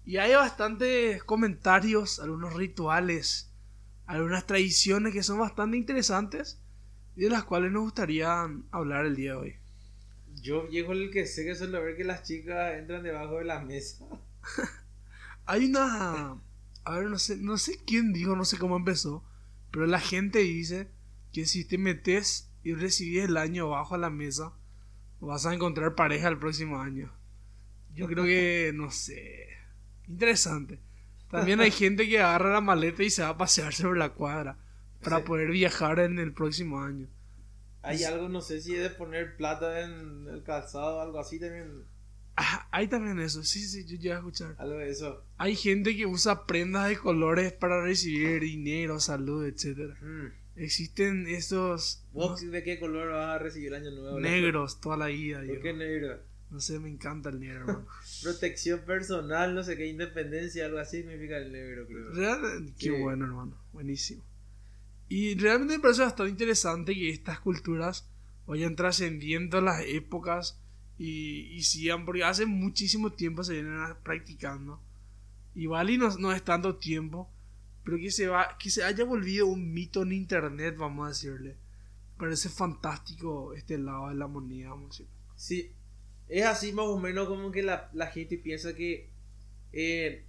Y 0.07 0.19
hay 0.19 0.35
bastantes 0.35 1.25
comentarios, 1.25 2.21
algunos 2.21 2.55
rituales, 2.55 3.51
algunas 4.07 4.47
tradiciones 4.47 5.13
que 5.13 5.25
son 5.25 5.41
bastante 5.41 5.77
interesantes 5.77 6.61
y 7.17 7.23
de 7.23 7.31
las 7.31 7.43
cuales 7.43 7.73
nos 7.73 7.83
gustaría 7.83 8.49
hablar 8.71 9.05
el 9.05 9.17
día 9.17 9.33
de 9.33 9.37
hoy. 9.37 9.57
Yo 10.41 10.69
viejo 10.69 10.93
el 10.93 11.11
que 11.11 11.27
sé 11.27 11.45
que 11.45 11.57
suelo 11.57 11.83
ver 11.83 11.97
que 11.97 12.05
las 12.05 12.23
chicas 12.23 12.75
entran 12.75 13.03
debajo 13.03 13.39
de 13.39 13.47
la 13.47 13.59
mesa. 13.59 14.07
Hay 15.45 15.65
una... 15.65 16.41
A 16.85 16.99
ver, 16.99 17.11
no 17.11 17.19
sé, 17.19 17.37
no 17.39 17.59
sé 17.59 17.81
quién 17.85 18.13
dijo, 18.13 18.37
no 18.37 18.45
sé 18.45 18.59
cómo 18.59 18.77
empezó, 18.77 19.25
pero 19.73 19.87
la 19.87 19.99
gente 19.99 20.39
dice 20.39 20.89
que 21.33 21.47
si 21.47 21.65
te 21.65 21.79
metes 21.79 22.49
y 22.63 22.75
recibís 22.75 23.25
el 23.25 23.37
año 23.37 23.71
bajo 23.71 23.97
la 23.97 24.11
mesa, 24.11 24.53
vas 25.19 25.47
a 25.47 25.53
encontrar 25.55 25.97
pareja 25.97 26.29
el 26.29 26.39
próximo 26.39 26.81
año. 26.81 27.13
Yo 27.93 28.07
creo 28.07 28.25
que, 28.25 28.71
no 28.73 28.93
sé, 28.93 29.56
interesante. 30.09 30.81
También 31.31 31.61
hay 31.61 31.71
gente 31.71 32.09
que 32.09 32.19
agarra 32.21 32.53
la 32.53 32.61
maleta 32.61 33.03
y 33.03 33.11
se 33.11 33.23
va 33.23 33.31
a 33.31 33.37
pasear 33.37 33.73
sobre 33.75 33.99
la 33.99 34.11
cuadra 34.11 34.59
para 35.03 35.19
Sí. 35.19 35.25
poder 35.25 35.51
viajar 35.51 35.99
en 36.01 36.19
el 36.19 36.33
próximo 36.33 36.81
año. 36.83 37.09
Hay 37.83 38.03
algo, 38.05 38.29
no 38.29 38.41
sé 38.41 38.61
si 38.61 38.75
es 38.75 38.83
de 38.83 38.91
poner 38.91 39.37
plata 39.37 39.81
en 39.81 40.27
el 40.29 40.43
calzado 40.43 40.97
o 40.97 41.01
algo 41.01 41.19
así 41.21 41.39
también. 41.39 41.85
Ah, 42.37 42.69
hay 42.71 42.87
también 42.89 43.19
eso, 43.21 43.43
sí, 43.45 43.61
sí, 43.67 43.85
yo 43.87 43.97
llegué 43.97 44.13
a 44.13 44.19
escuchar. 44.19 44.55
Algo 44.59 44.77
de 44.79 44.91
eso. 44.91 45.25
Hay 45.39 45.57
gente 45.57 45.97
que 45.97 46.05
usa 46.07 46.47
prendas 46.47 46.89
de 46.89 46.99
colores 46.99 47.53
para 47.53 47.81
recibir 47.83 48.41
dinero, 48.43 49.01
salud, 49.01 49.47
etcétera. 49.47 49.95
Mm. 50.03 50.27
Existen 50.57 51.27
estos 51.29 52.05
¿Vos 52.13 52.41
de 52.51 52.63
qué 52.63 52.79
color 52.81 53.13
vas 53.13 53.37
a 53.37 53.39
recibir 53.39 53.69
el 53.69 53.75
año 53.87 53.91
nuevo? 53.91 54.21
negros 54.21 54.81
toda 54.81 54.97
la 54.97 55.07
vida. 55.07 55.39
¿Por 55.39 55.57
yo. 55.57 55.61
qué 55.63 55.73
negro? 55.73 56.19
No 56.51 56.61
sé, 56.61 56.79
me 56.79 56.89
encanta 56.89 57.29
el 57.31 57.41
negro, 57.41 57.61
hermano. 57.61 57.87
Protección 58.23 58.81
personal, 58.81 59.55
no 59.55 59.63
sé 59.65 59.77
qué, 59.77 59.87
independencia, 59.87 60.65
algo 60.67 60.79
así 60.79 60.99
significa 60.99 61.37
el 61.39 61.53
negro, 61.53 61.87
creo. 61.87 62.11
Real- 62.13 62.73
qué 62.79 62.91
Sí. 62.97 63.03
bueno, 63.03 63.25
hermano. 63.27 63.57
Buenísimo. 63.73 64.23
Y 65.09 65.35
realmente 65.37 65.77
me 65.77 65.83
parece 65.83 66.03
bastante 66.03 66.31
interesante 66.31 66.95
que 66.95 67.11
estas 67.11 67.41
culturas 67.41 68.09
vayan 68.47 68.77
trascendiendo 68.77 69.61
las 69.61 69.83
épocas 69.87 70.61
y, 70.99 71.41
y 71.53 71.63
sigan, 71.63 72.05
porque 72.05 72.25
hace 72.25 72.47
muchísimo 72.47 73.13
tiempo 73.13 73.45
se 73.45 73.55
vienen 73.55 73.95
practicando. 74.03 74.81
Y 75.55 75.67
no, 75.67 76.17
no 76.19 76.33
es 76.33 76.43
tanto 76.43 76.77
tiempo, 76.77 77.31
pero 77.85 77.97
que 77.99 78.11
se, 78.11 78.27
va, 78.29 78.57
que 78.59 78.71
se 78.71 78.83
haya 78.85 79.05
volvido 79.05 79.47
un 79.47 79.73
mito 79.73 80.03
en 80.03 80.13
internet, 80.13 80.77
vamos 80.77 81.07
a 81.07 81.09
decirle. 81.09 81.57
Parece 82.19 82.49
fantástico 82.49 83.53
este 83.55 83.79
lado 83.79 84.09
de 84.09 84.15
la 84.15 84.27
moneda, 84.27 84.71
vamos 84.71 84.87
a 84.87 84.89
decir. 84.91 85.07
Sí, 85.37 85.71
es 86.29 86.45
así 86.45 86.73
más 86.73 86.87
o 86.87 86.99
menos 86.99 87.29
como 87.29 87.53
que 87.53 87.63
la, 87.63 87.91
la 87.93 88.09
gente 88.09 88.39
piensa 88.39 88.75
que, 88.75 89.11
eh, 89.73 90.25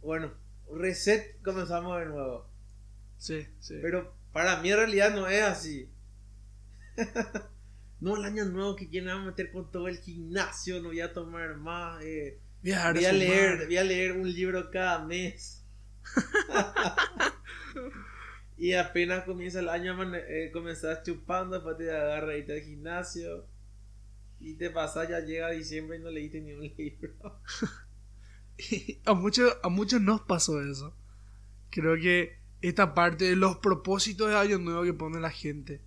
bueno, 0.00 0.32
reset 0.70 1.40
comenzamos 1.42 1.98
de 2.00 2.06
nuevo. 2.06 2.46
Sí, 3.18 3.46
sí. 3.60 3.78
Pero 3.80 4.14
para 4.32 4.60
mí 4.60 4.70
en 4.70 4.76
realidad 4.76 5.14
no 5.14 5.28
es 5.28 5.42
así. 5.42 5.88
no, 8.00 8.16
el 8.16 8.24
año 8.24 8.44
nuevo 8.44 8.76
que 8.76 8.88
quieren 8.88 9.10
a 9.10 9.24
meter 9.24 9.52
con 9.52 9.70
todo 9.70 9.88
el 9.88 9.98
gimnasio, 9.98 10.80
no 10.80 10.88
voy 10.88 11.00
a 11.00 11.12
tomar 11.12 11.56
más. 11.56 12.02
eh, 12.04 12.38
voy, 12.62 12.72
a 12.72 13.12
leer, 13.12 13.66
voy 13.66 13.76
a 13.76 13.84
leer 13.84 14.12
un 14.12 14.30
libro 14.30 14.70
cada 14.70 15.04
mes. 15.04 15.64
y 18.58 18.74
apenas 18.74 19.24
comienza 19.24 19.60
el 19.60 19.68
año, 19.68 19.96
eh, 20.14 20.50
comenzás 20.52 21.02
chupando, 21.04 21.56
después 21.56 21.78
te 21.78 21.90
agarras 21.90 22.38
y 22.38 22.42
te 22.42 22.54
al 22.54 22.60
gimnasio. 22.60 23.46
Y 24.42 24.54
te 24.54 24.70
pasa, 24.70 25.08
ya 25.08 25.20
llega 25.20 25.50
diciembre 25.50 25.98
y 25.98 26.00
no 26.00 26.10
leíste 26.10 26.40
ni 26.40 26.52
un 26.52 26.62
libro. 26.62 27.14
a 29.04 29.14
muchos 29.14 29.56
a 29.62 29.68
muchos 29.68 30.00
nos 30.00 30.20
pasó 30.22 30.60
eso. 30.60 30.96
Creo 31.70 31.94
que 31.94 32.38
esta 32.60 32.92
parte 32.92 33.24
de 33.26 33.36
los 33.36 33.58
propósitos 33.58 34.28
de 34.28 34.36
año 34.36 34.58
nuevo 34.58 34.82
que 34.82 34.92
pone 34.92 35.20
la 35.20 35.30
gente 35.30 35.80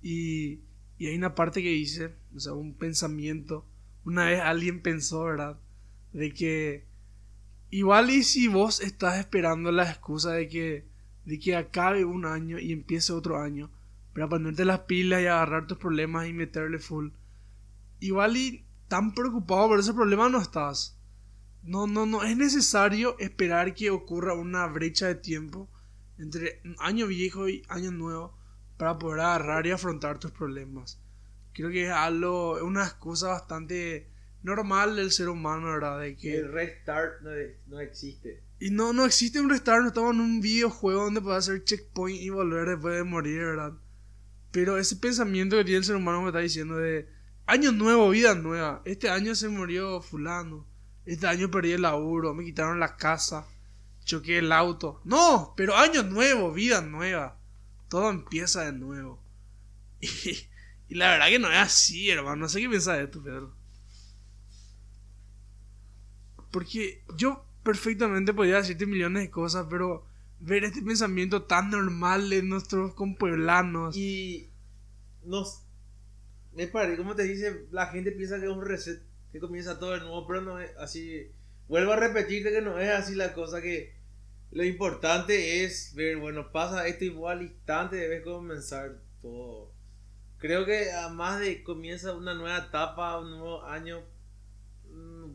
y, 0.00 0.60
y 0.96 1.08
hay 1.08 1.16
una 1.16 1.34
parte 1.34 1.60
que 1.60 1.70
dice, 1.70 2.14
o 2.34 2.38
sea, 2.38 2.52
un 2.52 2.74
pensamiento. 2.74 3.66
Una 4.04 4.26
vez 4.26 4.40
alguien 4.40 4.80
pensó, 4.80 5.24
¿verdad? 5.24 5.58
De 6.12 6.32
que 6.32 6.84
igual 7.70 8.10
y 8.10 8.22
si 8.22 8.46
vos 8.46 8.80
estás 8.80 9.18
esperando 9.18 9.72
la 9.72 9.90
excusa 9.90 10.32
de 10.32 10.48
que 10.48 10.84
de 11.24 11.38
que 11.40 11.56
acabe 11.56 12.04
un 12.04 12.24
año 12.24 12.60
y 12.60 12.72
empiece 12.72 13.12
otro 13.12 13.38
año 13.38 13.70
para 14.14 14.28
ponerte 14.28 14.64
las 14.64 14.80
pilas 14.80 15.20
y 15.20 15.26
agarrar 15.26 15.66
tus 15.66 15.78
problemas 15.78 16.28
y 16.28 16.32
meterle 16.32 16.78
full. 16.78 17.08
Igual 18.00 18.36
y 18.36 18.66
tan 18.88 19.14
preocupado 19.14 19.68
por 19.68 19.80
ese 19.80 19.94
problema 19.94 20.28
no 20.28 20.40
estás. 20.40 20.98
No, 21.62 21.86
no, 21.86 22.06
no. 22.06 22.22
Es 22.22 22.36
necesario 22.36 23.18
esperar 23.18 23.74
que 23.74 23.90
ocurra 23.90 24.34
una 24.34 24.66
brecha 24.66 25.06
de 25.06 25.16
tiempo 25.16 25.68
entre 26.18 26.62
año 26.78 27.06
viejo 27.06 27.48
y 27.48 27.62
año 27.68 27.90
nuevo 27.90 28.36
para 28.76 28.98
poder 28.98 29.20
agarrar 29.20 29.66
y 29.66 29.72
afrontar 29.72 30.18
tus 30.18 30.30
problemas. 30.30 31.00
Creo 31.52 31.70
que 31.70 31.86
es 31.86 31.90
algo, 31.90 32.56
es 32.56 32.62
una 32.62 32.84
excusa 32.84 33.28
bastante 33.28 34.08
normal 34.42 34.96
del 34.96 35.10
ser 35.10 35.28
humano, 35.28 35.66
¿verdad? 35.66 36.00
De 36.00 36.16
que... 36.16 36.38
El 36.38 36.52
restart 36.52 37.20
no, 37.22 37.30
no 37.66 37.80
existe. 37.80 38.42
Y 38.60 38.70
no, 38.70 38.92
no 38.92 39.04
existe 39.04 39.40
un 39.40 39.50
restart, 39.50 39.82
no 39.82 39.88
estamos 39.88 40.14
en 40.14 40.20
un 40.20 40.40
videojuego 40.40 41.04
donde 41.04 41.20
puedes 41.20 41.48
hacer 41.48 41.64
checkpoint 41.64 42.20
y 42.20 42.30
volver 42.30 42.68
después 42.68 42.96
de 42.96 43.04
morir, 43.04 43.40
¿verdad? 43.40 43.72
Pero 44.52 44.78
ese 44.78 44.96
pensamiento 44.96 45.56
que 45.56 45.64
tiene 45.64 45.78
el 45.78 45.84
ser 45.84 45.96
humano 45.96 46.22
me 46.22 46.28
está 46.28 46.38
diciendo 46.38 46.76
de 46.76 47.08
año 47.48 47.72
nuevo, 47.72 48.10
vida 48.10 48.34
nueva. 48.34 48.82
Este 48.84 49.10
año 49.10 49.34
se 49.34 49.48
murió 49.48 50.00
fulano. 50.00 50.66
Este 51.06 51.26
año 51.26 51.50
perdí 51.50 51.72
el 51.72 51.82
laburo, 51.82 52.34
me 52.34 52.44
quitaron 52.44 52.78
la 52.78 52.96
casa, 52.96 53.46
choqué 54.04 54.38
el 54.38 54.52
auto. 54.52 55.00
No, 55.04 55.54
pero 55.56 55.74
año 55.74 56.02
nuevo, 56.02 56.52
vida 56.52 56.82
nueva. 56.82 57.38
Todo 57.88 58.10
empieza 58.10 58.62
de 58.64 58.72
nuevo. 58.72 59.20
Y, 60.00 60.94
y 60.94 60.94
la 60.94 61.10
verdad 61.10 61.28
que 61.28 61.38
no 61.38 61.50
es 61.50 61.58
así, 61.58 62.08
hermano. 62.08 62.36
No 62.36 62.48
sé 62.48 62.60
qué 62.60 62.68
piensas 62.68 62.98
de 62.98 63.04
esto, 63.04 63.22
Pedro. 63.22 63.52
Porque 66.52 67.02
yo 67.16 67.44
perfectamente 67.62 68.32
podría 68.32 68.56
decirte 68.56 68.86
millones 68.86 69.24
de 69.24 69.30
cosas, 69.30 69.66
pero 69.68 70.06
ver 70.40 70.64
este 70.64 70.82
pensamiento 70.82 71.42
tan 71.42 71.70
normal 71.70 72.30
de 72.30 72.42
nuestros 72.42 72.94
compueblanos. 72.94 73.96
Y 73.96 74.48
nos 75.24 75.62
me 76.58 76.66
parece, 76.68 76.96
como 76.98 77.14
te 77.14 77.22
dice, 77.24 77.66
la 77.70 77.86
gente 77.88 78.12
piensa 78.12 78.38
que 78.38 78.46
es 78.46 78.50
un 78.50 78.64
reset, 78.66 79.00
que 79.32 79.40
comienza 79.40 79.78
todo 79.78 79.92
de 79.92 80.00
nuevo, 80.00 80.26
pero 80.26 80.42
no 80.42 80.60
es 80.60 80.70
así. 80.78 81.30
Vuelvo 81.68 81.92
a 81.92 81.96
repetirte 81.96 82.50
que 82.52 82.62
no 82.62 82.78
es 82.80 82.90
así 82.90 83.14
la 83.14 83.32
cosa, 83.34 83.62
que 83.62 83.94
lo 84.50 84.64
importante 84.64 85.64
es 85.64 85.94
ver, 85.94 86.16
bueno, 86.18 86.52
pasa 86.52 86.86
esto 86.88 87.04
igual 87.04 87.38
al 87.38 87.44
instante, 87.44 87.96
debes 87.96 88.22
comenzar 88.24 88.98
todo. 89.22 89.72
Creo 90.38 90.64
que 90.66 90.90
además 90.92 91.40
de 91.40 91.62
comienza 91.64 92.14
una 92.14 92.34
nueva 92.34 92.58
etapa, 92.68 93.18
un 93.20 93.30
nuevo 93.30 93.64
año, 93.64 94.02
mm, 94.90 95.32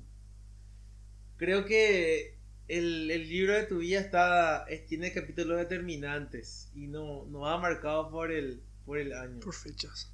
creo 1.37 1.65
que 1.65 2.37
el, 2.67 3.11
el 3.11 3.27
libro 3.29 3.53
de 3.53 3.63
tu 3.63 3.79
vida 3.79 3.99
está 3.99 4.65
es- 4.69 4.85
tiene 4.87 5.13
capítulos 5.13 5.57
determinantes 5.57 6.69
y 6.75 6.87
no, 6.87 7.25
no 7.25 7.41
va 7.41 7.57
marcado 7.59 8.09
por 8.09 8.31
el, 8.31 8.61
por 8.85 8.97
el 8.97 9.13
año, 9.13 9.39
Por 9.41 9.53
fechas. 9.53 10.12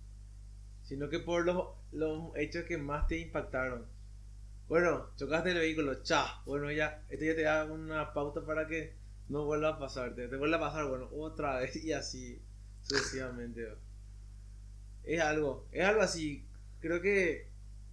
Sino 0.89 1.07
que 1.07 1.19
por 1.19 1.45
los, 1.45 1.67
los 1.91 2.35
hechos 2.35 2.65
que 2.65 2.79
más 2.79 3.07
te 3.07 3.19
impactaron. 3.19 3.85
Bueno, 4.67 5.11
chocaste 5.17 5.51
el 5.51 5.59
vehículo, 5.59 6.01
cha, 6.01 6.41
bueno 6.47 6.71
ya, 6.71 7.03
esto 7.09 7.25
ya 7.25 7.35
te 7.35 7.43
da 7.43 7.65
una 7.65 8.11
pauta 8.11 8.43
para 8.43 8.65
que 8.65 8.95
no 9.29 9.45
vuelva 9.45 9.69
a 9.69 9.79
pasarte, 9.79 10.27
te 10.27 10.35
vuelva 10.35 10.57
a 10.57 10.61
pasar, 10.61 10.87
bueno, 10.87 11.07
otra 11.11 11.57
vez 11.59 11.75
y 11.75 11.93
así 11.93 12.41
sucesivamente. 12.81 13.67
Es 15.03 15.21
algo, 15.21 15.67
es 15.71 15.85
algo 15.85 16.01
así, 16.01 16.43
creo 16.79 17.01
que, 17.01 17.49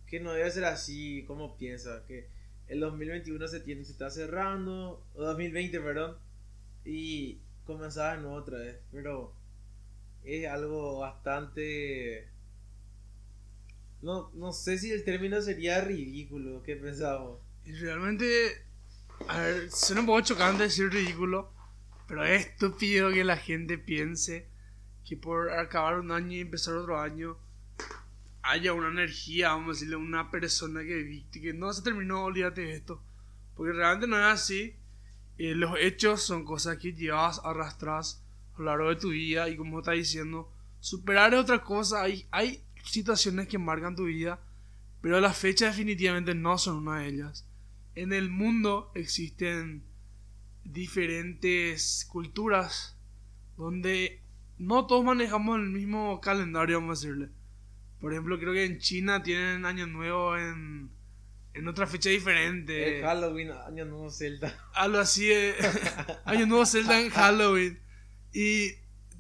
que 0.06 0.18
no 0.18 0.32
debe 0.32 0.50
ser 0.50 0.64
así 0.64 1.22
como 1.26 1.58
piensas, 1.58 2.02
que 2.04 2.28
el 2.66 2.80
2021 2.80 3.46
se, 3.46 3.60
tiene, 3.60 3.84
se 3.84 3.92
está 3.92 4.08
cerrando, 4.08 5.04
o 5.12 5.22
2020, 5.22 5.80
perdón, 5.80 6.16
y 6.82 7.40
comenzaba 7.66 8.16
de 8.16 8.22
nuevo 8.22 8.36
otra 8.36 8.56
vez, 8.56 8.78
pero 8.90 9.34
es 10.24 10.48
algo 10.48 11.00
bastante... 11.00 12.34
No, 14.06 14.30
no 14.34 14.52
sé 14.52 14.78
si 14.78 14.92
el 14.92 15.02
término 15.02 15.42
sería 15.42 15.80
ridículo, 15.80 16.62
¿qué 16.62 16.76
pensamos? 16.76 17.40
Y 17.64 17.72
realmente, 17.72 18.64
a 19.26 19.40
ver, 19.40 19.68
suena 19.72 20.02
un 20.02 20.06
poco 20.06 20.20
chocante 20.20 20.62
decir 20.62 20.90
ridículo, 20.90 21.52
pero 22.06 22.24
es 22.24 22.46
estúpido 22.46 23.10
que 23.10 23.24
la 23.24 23.36
gente 23.36 23.78
piense 23.78 24.46
que 25.04 25.16
por 25.16 25.50
acabar 25.50 25.98
un 25.98 26.12
año 26.12 26.36
y 26.36 26.40
empezar 26.40 26.74
otro 26.74 27.00
año 27.00 27.36
haya 28.42 28.74
una 28.74 28.90
energía, 28.90 29.48
vamos 29.48 29.70
a 29.70 29.72
decirle, 29.72 29.96
una 29.96 30.30
persona 30.30 30.84
que 30.84 31.24
que 31.32 31.52
no 31.52 31.72
se 31.72 31.82
terminó, 31.82 32.26
olvídate 32.26 32.60
de 32.60 32.76
esto. 32.76 33.02
Porque 33.56 33.72
realmente 33.72 34.06
no 34.06 34.20
es 34.20 34.40
así. 34.40 34.76
Eh, 35.36 35.56
los 35.56 35.72
hechos 35.80 36.22
son 36.22 36.44
cosas 36.44 36.76
que 36.78 36.92
llevas 36.92 37.40
arrastras 37.42 38.22
a 38.54 38.58
lo 38.60 38.66
largo 38.66 38.88
de 38.88 39.00
tu 39.00 39.08
vida 39.08 39.48
y 39.48 39.56
como 39.56 39.80
está 39.80 39.90
diciendo, 39.90 40.48
superar 40.78 41.34
es 41.34 41.40
otra 41.40 41.64
cosa. 41.64 42.02
Hay, 42.02 42.28
hay 42.30 42.62
situaciones 42.86 43.48
que 43.48 43.58
marcan 43.58 43.96
tu 43.96 44.04
vida, 44.04 44.40
pero 45.00 45.20
las 45.20 45.36
fechas 45.36 45.76
definitivamente 45.76 46.34
no 46.34 46.58
son 46.58 46.76
una 46.78 47.00
de 47.00 47.08
ellas. 47.08 47.46
en 47.94 48.12
el 48.12 48.28
mundo 48.28 48.92
existen 48.94 49.82
diferentes 50.64 52.04
culturas 52.10 52.96
donde 53.56 54.20
no 54.58 54.86
todos 54.86 55.04
manejamos 55.04 55.58
el 55.58 55.70
mismo 55.70 56.20
calendario, 56.20 56.80
vamos 56.80 56.98
a 56.98 57.06
decirle. 57.06 57.28
Por 58.00 58.12
ejemplo, 58.12 58.38
creo 58.38 58.52
que 58.52 58.64
en 58.64 58.78
China 58.78 59.22
tienen 59.22 59.64
Año 59.64 59.86
Nuevo 59.86 60.36
en, 60.36 60.90
en 61.54 61.68
otra 61.68 61.86
fecha 61.86 62.10
diferente. 62.10 62.98
El 62.98 63.04
Halloween, 63.04 63.50
Año 63.52 63.84
Nuevo 63.86 64.10
Celta. 64.10 64.54
Algo 64.74 64.98
así, 64.98 65.30
eh, 65.30 65.54
Año 66.24 66.46
Nuevo 66.46 66.66
Celta 66.66 67.00
en 67.00 67.10
Halloween. 67.10 67.80
Y 68.32 68.72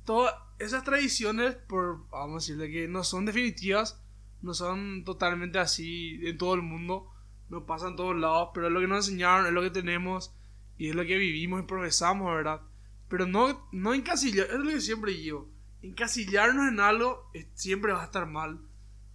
todas 0.04 0.34
esas 0.58 0.84
tradiciones, 0.84 1.54
por, 1.54 2.08
vamos 2.10 2.34
a 2.34 2.46
decirle 2.46 2.70
que 2.70 2.88
no 2.88 3.04
son 3.04 3.26
definitivas, 3.26 4.00
no 4.42 4.54
son 4.54 5.04
totalmente 5.04 5.58
así 5.58 6.20
en 6.22 6.38
todo 6.38 6.54
el 6.54 6.62
mundo, 6.62 7.10
no 7.48 7.66
pasan 7.66 7.90
en 7.90 7.96
todos 7.96 8.16
lados, 8.16 8.50
pero 8.54 8.66
es 8.66 8.72
lo 8.72 8.80
que 8.80 8.86
nos 8.86 9.06
enseñaron, 9.06 9.46
es 9.46 9.52
lo 9.52 9.62
que 9.62 9.70
tenemos 9.70 10.32
y 10.78 10.88
es 10.88 10.94
lo 10.94 11.04
que 11.04 11.16
vivimos 11.16 11.62
y 11.62 11.66
progresamos, 11.66 12.34
¿verdad? 12.34 12.60
Pero 13.08 13.26
no, 13.26 13.68
no 13.72 13.94
encasillar, 13.94 14.46
es 14.46 14.58
lo 14.58 14.70
que 14.70 14.80
siempre 14.80 15.12
digo, 15.12 15.48
encasillarnos 15.82 16.68
en 16.68 16.80
algo 16.80 17.30
siempre 17.54 17.92
va 17.92 18.02
a 18.02 18.06
estar 18.06 18.26
mal. 18.26 18.60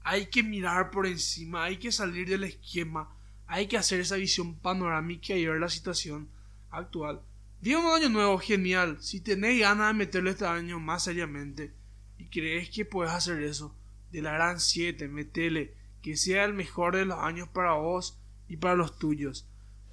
Hay 0.04 0.28
que 0.28 0.44
mirar 0.44 0.90
por 0.90 1.06
encima, 1.06 1.64
hay 1.66 1.78
que 1.78 1.92
salir 1.92 2.28
del 2.28 2.44
esquema, 2.44 3.16
hay 3.46 3.68
que 3.68 3.78
hacer 3.78 4.00
esa 4.00 4.16
visión 4.16 4.58
panorámica 4.60 5.36
y 5.36 5.46
ver 5.46 5.60
la 5.60 5.70
situación 5.70 6.30
actual. 6.70 7.22
Digo 7.62 7.80
un 7.80 7.96
año 7.96 8.10
nuevo, 8.10 8.40
genial. 8.40 8.98
Si 9.02 9.22
tenés 9.22 9.60
ganas 9.60 9.90
de 9.90 9.94
meterlo 9.94 10.32
este 10.32 10.48
año 10.48 10.80
más 10.80 11.04
seriamente 11.04 11.72
y 12.18 12.28
crees 12.28 12.72
que 12.72 12.86
puedes 12.86 13.14
hacer 13.14 13.44
eso, 13.44 13.78
de 14.12 14.24
la 14.24 14.32
gran 14.32 14.60
7, 14.60 15.08
metele, 15.08 15.76
que 16.02 16.18
sea 16.18 16.46
el 16.46 16.54
mejor 16.54 16.96
de 16.96 17.06
los 17.06 17.20
años 17.20 17.48
para 17.50 17.74
vos 17.74 18.20
y 18.48 18.58
para 18.58 18.76
los 18.76 18.98
tuyos. 18.98 19.48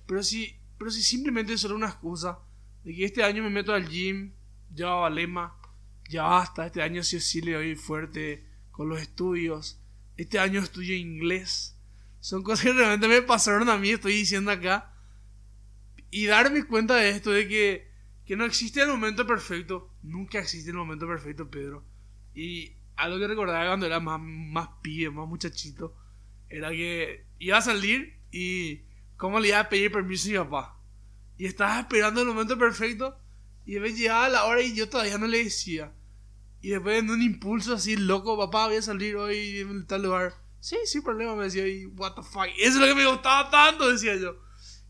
Pero 0.07 0.23
si, 0.23 0.57
pero 0.79 0.91
si 0.91 1.03
simplemente 1.03 1.53
es 1.53 1.61
solo 1.61 1.77
una 1.77 1.89
excusa 1.89 2.39
de 2.85 2.95
que 2.95 3.05
este 3.05 3.23
año 3.23 3.43
me 3.43 3.51
meto 3.51 3.75
al 3.75 3.87
gym, 3.87 4.33
ya 4.73 4.89
va 4.89 5.11
lema, 5.11 5.55
ya 6.09 6.23
basta, 6.23 6.67
este 6.67 6.81
año 6.81 7.03
sí 7.03 7.21
sí 7.21 7.43
le 7.43 7.53
doy 7.53 7.77
fuerte 7.77 8.47
con 8.71 8.89
los 8.89 9.01
estudios, 9.01 9.79
este 10.17 10.39
año 10.39 10.61
estudio 10.61 10.97
inglés. 10.97 11.77
Son 12.21 12.43
cosas 12.43 12.65
que 12.65 12.73
realmente 12.73 13.09
me 13.09 13.21
pasaron 13.21 13.69
a 13.69 13.77
mí, 13.77 13.91
estoy 13.91 14.15
diciendo 14.15 14.51
acá. 14.51 14.95
Y 16.11 16.27
darme 16.27 16.65
cuenta 16.65 16.97
de 16.97 17.11
esto, 17.11 17.31
de 17.31 17.47
que, 17.49 17.91
que 18.25 18.37
no 18.37 18.45
existe 18.45 18.83
el 18.83 18.89
momento 18.89 19.27
perfecto. 19.27 19.95
Nunca 20.03 20.39
existe 20.39 20.71
el 20.71 20.77
momento 20.77 21.07
perfecto, 21.07 21.51
Pedro. 21.51 21.85
Y 22.35 22.77
algo 22.97 23.19
que 23.19 23.29
recordaba 23.29 23.67
cuando 23.67 23.87
era 23.87 24.01
más, 24.01 24.21
más 24.21 24.69
pibe, 24.83 25.11
más 25.11 25.29
muchachito, 25.29 25.95
era 26.49 26.71
que 26.71 27.27
iba 27.39 27.59
a 27.59 27.63
salir 27.63 28.19
y 28.31 28.83
cómo 29.17 29.41
le 29.41 29.49
iba 29.49 29.61
a 29.61 29.69
pedir 29.69 29.93
permiso 29.93 30.29
a 30.29 30.33
mi 30.33 30.39
papá. 30.39 30.81
Y 31.37 31.47
estaba 31.47 31.81
esperando 31.81 32.23
el 32.23 32.29
momento 32.29 32.59
perfecto 32.59 33.19
y 33.65 33.73
después 33.75 33.97
llegaba 33.97 34.29
la 34.29 34.45
hora 34.47 34.63
y 34.63 34.75
yo 34.75 34.89
todavía 34.89 35.19
no 35.19 35.27
le 35.27 35.45
decía. 35.45 35.93
Y 36.61 36.71
después 36.71 36.99
en 36.99 37.11
un 37.11 37.23
impulso 37.23 37.75
así 37.75 37.97
loco, 37.97 38.37
papá, 38.37 38.67
voy 38.67 38.77
a 38.77 38.83
salir 38.83 39.17
hoy 39.17 39.59
en 39.59 39.87
tal 39.87 40.03
lugar. 40.03 40.35
Sí, 40.61 40.77
sin 40.87 41.03
problema, 41.03 41.37
me 41.37 41.45
decía. 41.45 41.69
Y 41.69 41.87
what 41.87 42.15
the 42.15 42.23
fuck. 42.23 42.47
Eso 42.59 42.75
es 42.75 42.77
lo 42.77 42.87
que 42.87 42.95
me 42.95 43.07
gustaba 43.07 43.51
tanto, 43.51 43.89
decía 43.89 44.17
yo. 44.17 44.37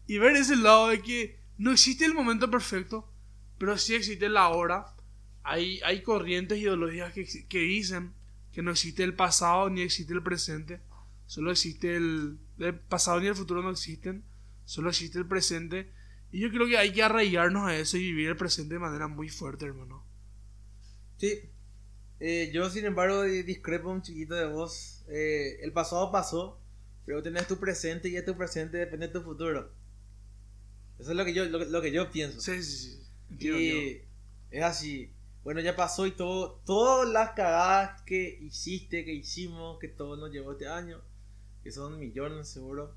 Y 0.08 0.18
ver 0.18 0.34
ese 0.36 0.56
lado 0.56 0.88
de 0.88 1.02
que 1.02 1.38
no 1.58 1.70
existe 1.70 2.04
el 2.06 2.14
momento 2.14 2.50
perfecto, 2.50 3.12
pero 3.58 3.76
sí 3.76 3.94
existe 3.94 4.28
la 4.28 4.48
hora. 4.48 4.86
Hay, 5.44 5.80
hay 5.84 6.02
corrientes 6.02 6.58
ideológicas 6.58 7.12
que, 7.12 7.26
que 7.46 7.58
dicen 7.58 8.14
que 8.50 8.62
no 8.62 8.70
existe 8.70 9.04
el 9.04 9.14
pasado 9.14 9.68
ni 9.68 9.82
existe 9.82 10.14
el 10.14 10.22
presente. 10.22 10.80
Solo 11.26 11.50
existe 11.50 11.94
el, 11.94 12.38
el 12.58 12.74
pasado 12.74 13.20
ni 13.20 13.26
el 13.26 13.34
futuro 13.34 13.62
no 13.62 13.70
existen. 13.70 14.24
Solo 14.64 14.88
existe 14.88 15.18
el 15.18 15.26
presente. 15.26 15.92
Y 16.32 16.40
yo 16.40 16.50
creo 16.50 16.66
que 16.66 16.78
hay 16.78 16.90
que 16.92 17.02
arraigarnos 17.02 17.68
a 17.68 17.76
eso 17.76 17.98
y 17.98 18.00
vivir 18.00 18.30
el 18.30 18.36
presente 18.36 18.74
de 18.74 18.80
manera 18.80 19.08
muy 19.08 19.28
fuerte, 19.28 19.66
hermano. 19.66 20.06
Sí. 21.18 21.38
Eh, 22.20 22.50
yo, 22.52 22.70
sin 22.70 22.86
embargo, 22.86 23.24
discrepo 23.24 23.90
un 23.90 24.00
chiquito 24.00 24.34
de 24.34 24.46
vos. 24.46 25.04
Eh, 25.08 25.58
el 25.60 25.72
pasado 25.72 26.10
pasó, 26.10 26.60
pero 27.04 27.22
tenés 27.22 27.46
tu 27.46 27.58
presente 27.58 28.08
y 28.08 28.16
es 28.16 28.24
tu 28.24 28.36
presente 28.36 28.78
depende 28.78 29.08
de 29.08 29.12
tu 29.12 29.22
futuro. 29.22 29.70
Eso 30.98 31.10
es 31.10 31.16
lo 31.16 31.24
que 31.24 31.32
yo, 31.32 31.44
lo, 31.44 31.80
que 31.80 31.92
yo 31.92 32.10
pienso. 32.10 32.40
Sí, 32.40 32.62
sí, 32.62 32.98
sí. 33.38 33.48
y 33.48 34.02
es 34.50 34.64
así. 34.64 35.12
Bueno, 35.44 35.60
ya 35.60 35.76
pasó 35.76 36.06
y 36.06 36.10
todo, 36.10 36.60
todas 36.66 37.08
las 37.08 37.30
cagadas 37.30 38.02
que 38.02 38.38
hiciste, 38.42 39.04
que 39.04 39.14
hicimos, 39.14 39.78
que 39.78 39.88
todo 39.88 40.16
nos 40.16 40.30
llevó 40.30 40.52
este 40.52 40.68
año, 40.68 41.00
que 41.62 41.70
son 41.70 41.98
millones 41.98 42.48
seguro, 42.48 42.94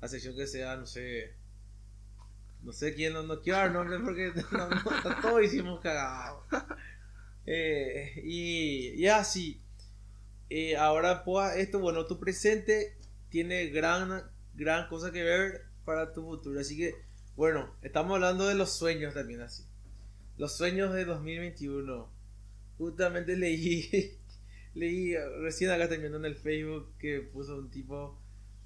a 0.00 0.06
excepción 0.06 0.36
que 0.36 0.46
sea, 0.46 0.76
no 0.76 0.86
sé, 0.86 1.34
no 2.62 2.72
sé 2.72 2.94
quién, 2.94 3.12
no, 3.12 3.24
no 3.24 3.42
quiero 3.42 3.58
dar 3.58 3.72
nombres 3.72 4.00
porque 4.02 4.32
todos 5.22 5.42
hicimos 5.42 5.80
cagados. 5.80 6.44
Eh, 7.52 8.20
y, 8.22 8.90
y 9.02 9.06
así, 9.08 9.60
eh, 10.50 10.76
ahora 10.76 11.24
pues 11.24 11.56
esto, 11.56 11.80
bueno, 11.80 12.06
tu 12.06 12.20
presente 12.20 12.96
tiene 13.28 13.66
gran, 13.68 14.22
gran 14.54 14.88
cosa 14.88 15.10
que 15.10 15.24
ver 15.24 15.69
para 15.90 16.12
tu 16.12 16.22
futuro. 16.22 16.60
Así 16.60 16.76
que, 16.76 16.94
bueno, 17.34 17.74
estamos 17.82 18.14
hablando 18.14 18.46
de 18.46 18.54
los 18.54 18.70
sueños 18.72 19.12
también 19.12 19.40
así. 19.40 19.64
Los 20.38 20.56
sueños 20.56 20.94
de 20.94 21.04
2021. 21.04 22.08
Justamente 22.78 23.36
leí, 23.36 24.16
leí 24.74 25.16
recién 25.40 25.72
acá 25.72 25.88
también 25.88 26.14
en 26.14 26.24
el 26.24 26.36
Facebook 26.36 26.92
que 26.96 27.20
puso 27.20 27.58
un 27.58 27.70
tipo, 27.70 28.16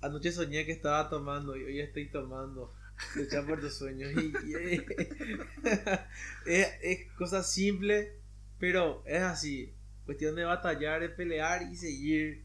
anoche 0.02 0.32
soñé 0.32 0.66
que 0.66 0.72
estaba 0.72 1.08
tomando 1.08 1.56
y 1.56 1.64
hoy 1.64 1.80
estoy 1.80 2.10
tomando. 2.10 2.74
Luchar 3.16 3.46
por 3.46 3.58
tus 3.58 3.74
sueños. 3.74 4.12
Y, 4.12 4.32
es, 6.46 6.68
es 6.82 7.12
cosa 7.16 7.42
simple, 7.42 8.12
pero 8.58 9.02
es 9.06 9.22
así. 9.22 9.72
Cuestión 10.04 10.36
de 10.36 10.44
batallar, 10.44 11.00
de 11.00 11.08
pelear 11.08 11.62
y 11.62 11.74
seguir. 11.76 12.44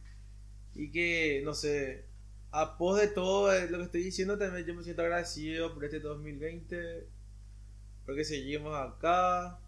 Y 0.74 0.90
que, 0.90 1.42
no 1.44 1.54
sé, 1.54 2.06
a 2.52 2.78
pos 2.78 3.00
de 3.00 3.08
todo 3.08 3.54
lo 3.68 3.78
que 3.78 3.84
estoy 3.84 4.04
diciendo, 4.04 4.38
también 4.38 4.66
yo 4.66 4.74
me 4.74 4.84
siento 4.84 5.02
agradecido 5.02 5.74
por 5.74 5.86
este 5.86 6.00
2020, 6.00 7.08
porque 8.06 8.24
seguimos 8.24 8.76
acá, 8.76 9.60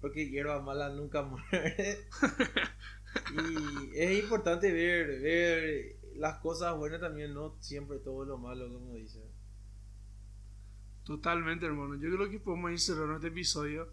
porque 0.00 0.30
hierba 0.30 0.60
mala 0.62 0.90
nunca 0.90 1.22
muere. 1.52 2.06
y 3.32 3.98
es 3.98 4.22
importante 4.22 4.72
ver, 4.72 5.20
ver 5.20 5.96
las 6.14 6.38
cosas 6.38 6.76
buenas 6.76 7.00
también, 7.00 7.34
no 7.34 7.56
siempre 7.60 7.98
todo 7.98 8.24
lo 8.24 8.38
malo, 8.38 8.72
como 8.72 8.94
dice. 8.94 9.20
Totalmente, 11.04 11.66
hermano. 11.66 11.96
Yo 11.96 12.14
creo 12.14 12.30
que 12.30 12.38
podemos 12.38 12.70
ir 12.70 12.78
cerrando 12.78 13.16
este 13.16 13.28
episodio. 13.28 13.88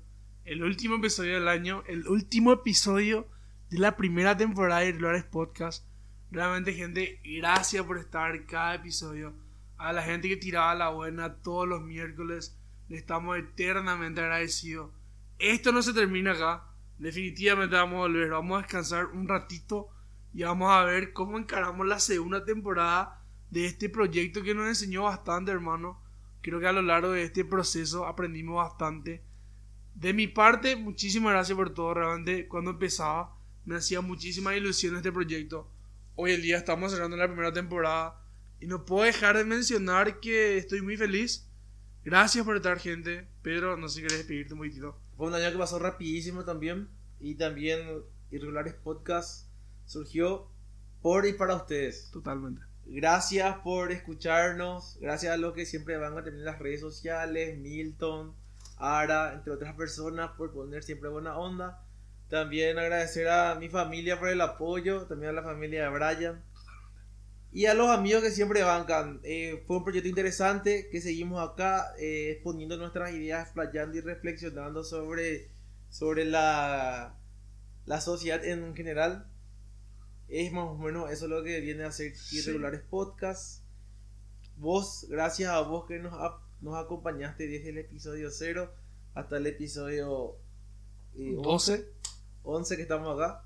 El 0.46 0.64
último 0.64 0.98
episodio 0.98 1.34
del 1.34 1.48
año, 1.48 1.84
el 1.88 2.08
último 2.08 2.54
episodio 2.54 3.28
de 3.70 3.80
la 3.80 3.98
primera 3.98 4.38
temporada 4.38 4.82
de 4.82 4.94
Lores 4.94 5.24
Podcast. 5.24 5.87
Realmente, 6.30 6.74
gente, 6.74 7.22
gracias 7.24 7.86
por 7.86 7.98
estar 7.98 8.46
cada 8.46 8.76
episodio. 8.76 9.34
A 9.78 9.94
la 9.94 10.04
gente 10.04 10.28
que 10.28 10.36
tiraba 10.36 10.76
la 10.76 10.90
buena 10.90 11.36
todos 11.36 11.66
los 11.66 11.82
miércoles, 11.82 12.60
le 12.90 12.98
estamos 12.98 13.38
eternamente 13.38 14.20
agradecidos. 14.20 14.92
Esto 15.40 15.72
no 15.72 15.82
se 15.82 15.94
termina 15.94 16.34
acá. 16.34 16.66
Definitivamente 16.98 17.76
vamos 17.76 17.96
a 17.96 18.00
volver. 18.00 18.30
Vamos 18.30 18.58
a 18.58 18.62
descansar 18.64 19.06
un 19.06 19.28
ratito 19.28 19.88
y 20.34 20.44
vamos 20.44 20.70
a 20.70 20.84
ver 20.84 21.14
cómo 21.14 21.38
encaramos 21.38 21.88
la 21.88 22.00
segunda 22.00 22.44
temporada 22.44 23.24
de 23.50 23.66
este 23.66 23.88
proyecto 23.88 24.44
que 24.44 24.54
nos 24.54 24.68
enseñó 24.68 25.04
bastante, 25.04 25.52
hermano. 25.52 26.02
Creo 26.42 26.60
que 26.60 26.68
a 26.68 26.74
lo 26.74 26.82
largo 26.82 27.12
de 27.12 27.24
este 27.24 27.46
proceso 27.46 28.06
aprendimos 28.06 28.58
bastante. 28.58 29.24
De 29.96 30.12
mi 30.12 30.28
parte, 30.28 30.76
muchísimas 30.76 31.32
gracias 31.32 31.56
por 31.56 31.74
todo. 31.74 31.94
Realmente, 31.94 32.50
cuando 32.50 32.72
empezaba, 32.72 33.38
me 33.64 33.78
hacía 33.78 34.02
muchísima 34.02 34.56
ilusión 34.56 34.98
este 34.98 35.12
proyecto 35.14 35.72
hoy 36.20 36.34
en 36.34 36.42
día 36.42 36.58
estamos 36.58 36.92
cerrando 36.92 37.16
la 37.16 37.28
primera 37.28 37.54
temporada 37.54 38.20
y 38.60 38.66
no 38.66 38.86
puedo 38.86 39.04
dejar 39.04 39.38
de 39.38 39.46
mencionar 39.46 40.20
que 40.20 40.58
estoy 40.58 40.82
muy 40.82 40.98
feliz. 40.98 41.48
Gracias 42.04 42.44
por 42.44 42.56
estar, 42.56 42.80
gente. 42.80 43.28
Pedro, 43.44 43.78
no 43.78 43.88
sé 43.88 43.96
si 43.96 44.02
querés 44.02 44.18
despedirte 44.18 44.54
un 44.54 44.60
poquitito. 44.60 45.00
Fue 45.16 45.28
un 45.28 45.36
año 45.36 45.52
que 45.52 45.58
pasó 45.60 45.78
rapidísimo 45.78 46.44
también. 46.44 46.90
Y 47.20 47.36
también 47.36 48.04
Irregulares 48.32 48.74
Podcast 48.74 49.48
surgió 49.86 50.50
por 51.04 51.28
y 51.28 51.34
para 51.34 51.56
ustedes. 51.56 52.10
Totalmente. 52.12 52.64
Gracias 52.88 53.58
por 53.60 53.92
escucharnos. 53.92 54.98
Gracias 55.00 55.32
a 55.32 55.38
los 55.38 55.54
que 55.54 55.68
siempre 55.68 55.98
van 55.98 56.18
a 56.18 56.24
tener 56.24 56.42
las 56.42 56.58
redes 56.58 56.80
sociales. 56.80 57.60
Milton, 57.60 58.34
Ara, 58.78 59.34
entre 59.34 59.54
otras 59.54 59.76
personas, 59.76 60.32
por 60.32 60.52
poner 60.52 60.82
siempre 60.82 61.10
buena 61.10 61.38
onda. 61.38 61.87
También 62.30 62.78
agradecer 62.78 63.30
a 63.30 63.56
mi 63.56 63.70
familia 63.70 64.20
por 64.20 64.30
el 64.30 64.42
apoyo, 64.42 65.06
también 65.08 65.30
a 65.30 65.34
la 65.34 65.44
familia 65.44 65.84
de 65.84 65.90
Brian. 65.90 66.44
Y 67.54 67.66
a 67.66 67.74
los 67.74 67.90
amigos 67.90 68.22
que 68.22 68.32
siempre 68.32 68.64
bancan. 68.64 69.22
Eh, 69.24 69.64
fue 69.66 69.78
un 69.78 69.84
proyecto 69.84 70.10
interesante 70.10 70.90
que 70.92 71.00
seguimos 71.00 71.48
acá 71.48 71.94
eh, 71.98 72.32
exponiendo 72.32 72.78
nuestras 72.78 73.12
ideas, 73.14 73.52
playando 73.54 73.98
y 73.98 74.02
reflexionando 74.02 74.84
sobre, 74.84 75.50
sobre 75.90 76.26
la, 76.26 77.18
la 77.86 78.02
sociedad 78.02 78.44
en 78.44 78.76
general. 78.76 79.28
Es 80.28 80.52
más 80.52 80.66
o 80.66 80.76
menos 80.76 81.10
eso 81.10 81.28
lo 81.30 81.42
que 81.44 81.62
viene 81.62 81.86
a 81.86 81.92
ser 81.92 82.14
Irregulares 82.34 82.82
Podcasts. 82.82 83.64
vos, 84.58 85.08
gracias 85.10 85.50
a 85.50 85.62
vos 85.62 85.86
que 85.88 86.00
nos, 86.00 86.14
nos 86.60 86.76
acompañaste 86.76 87.48
desde 87.48 87.70
el 87.70 87.78
episodio 87.78 88.30
0 88.30 88.70
hasta 89.14 89.38
el 89.38 89.48
episodio 89.48 90.38
12. 91.16 91.88
Eh, 92.48 92.56
11 92.56 92.76
que 92.76 92.82
estamos 92.84 93.20
acá. 93.20 93.44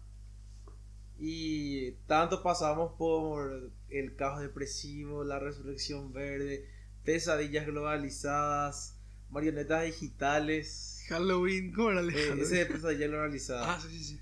Y 1.19 1.91
tanto 2.07 2.41
pasamos 2.41 2.93
por 2.97 3.69
el 3.89 4.15
caos 4.15 4.41
depresivo, 4.41 5.23
la 5.23 5.37
resurrección 5.39 6.11
verde, 6.13 6.67
pesadillas 7.03 7.67
globalizadas, 7.67 8.97
marionetas 9.29 9.83
digitales. 9.85 11.03
Halloween, 11.09 11.73
¿cómo 11.73 11.91
era 11.91 12.01
eh, 12.01 12.35
ese 12.39 12.65
pesadilla 12.65 13.07
globalizada. 13.07 13.71
Ah, 13.75 13.79
sí, 13.79 13.89
sí, 13.89 14.03
sí. 14.03 14.21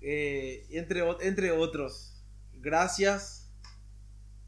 Eh, 0.00 0.66
entre, 0.70 1.02
entre 1.20 1.52
otros. 1.52 2.12
Gracias. 2.54 3.50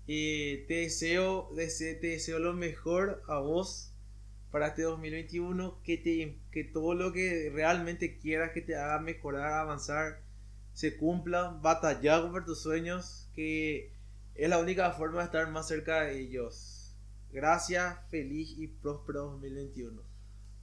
Eh, 0.09 0.65
te, 0.69 0.75
deseo, 0.75 1.49
dese- 1.55 1.95
te 2.01 2.09
deseo 2.09 2.39
lo 2.39 2.53
mejor 2.53 3.23
a 3.29 3.39
vos 3.39 3.94
para 4.55 4.69
este 4.69 4.83
2021. 4.83 5.81
Que, 5.83 5.97
te, 5.97 6.39
que 6.53 6.63
todo 6.63 6.95
lo 6.95 7.13
que 7.13 7.51
realmente 7.53 8.19
quieras 8.19 8.53
que 8.53 8.61
te 8.61 8.77
haga 8.77 9.01
mejorar, 9.01 9.53
avanzar, 9.53 10.21
se 10.75 10.97
cumpla. 10.97 11.59
Batallar 11.61 12.31
por 12.31 12.45
tus 12.45 12.63
sueños. 12.63 13.29
Que 13.35 13.91
es 14.37 14.49
la 14.49 14.59
única 14.59 14.93
forma 14.93 15.19
de 15.19 15.25
estar 15.25 15.51
más 15.51 15.67
cerca 15.67 16.03
de 16.03 16.21
ellos. 16.21 16.95
Gracias, 17.33 17.99
feliz 18.13 18.55
y 18.57 18.69
próspero 18.69 19.25
2021. 19.33 20.01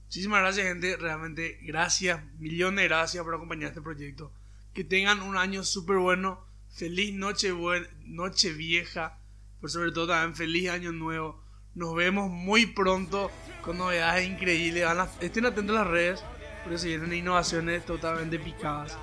Muchísimas 0.06 0.40
gracias, 0.40 0.66
gente. 0.68 0.96
Realmente, 0.96 1.58
gracias, 1.60 2.24
millones 2.38 2.84
de 2.84 2.88
gracias 2.88 3.22
por 3.22 3.34
acompañar 3.34 3.68
este 3.68 3.82
proyecto. 3.82 4.32
Que 4.72 4.84
tengan 4.84 5.20
un 5.20 5.36
año 5.36 5.64
súper 5.64 5.98
bueno. 5.98 6.46
Feliz 6.70 7.12
noche, 7.12 7.52
buen, 7.52 7.86
noche 8.06 8.54
vieja. 8.54 9.18
Pero 9.60 9.68
sobre 9.68 9.92
todo 9.92 10.06
también 10.06 10.34
feliz 10.34 10.70
año 10.70 10.92
nuevo. 10.92 11.42
Nos 11.74 11.94
vemos 11.94 12.30
muy 12.30 12.66
pronto 12.66 13.30
con 13.62 13.78
novedades 13.78 14.28
increíbles. 14.28 14.86
Estén 15.20 15.46
atentos 15.46 15.76
a 15.76 15.80
las 15.80 15.88
redes. 15.88 16.24
Porque 16.62 16.78
se 16.78 16.88
vienen 16.88 17.12
innovaciones 17.12 17.84
totalmente 17.84 18.38
picadas. 18.38 18.96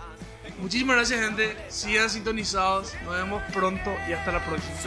Muchísimas 0.62 0.96
gracias, 0.96 1.20
gente. 1.22 1.58
Sigan 1.68 2.10
sintonizados. 2.10 2.94
Nos 3.04 3.16
vemos 3.16 3.44
pronto 3.52 3.94
y 4.08 4.14
hasta 4.14 4.32
la 4.32 4.46
próxima. 4.46 4.80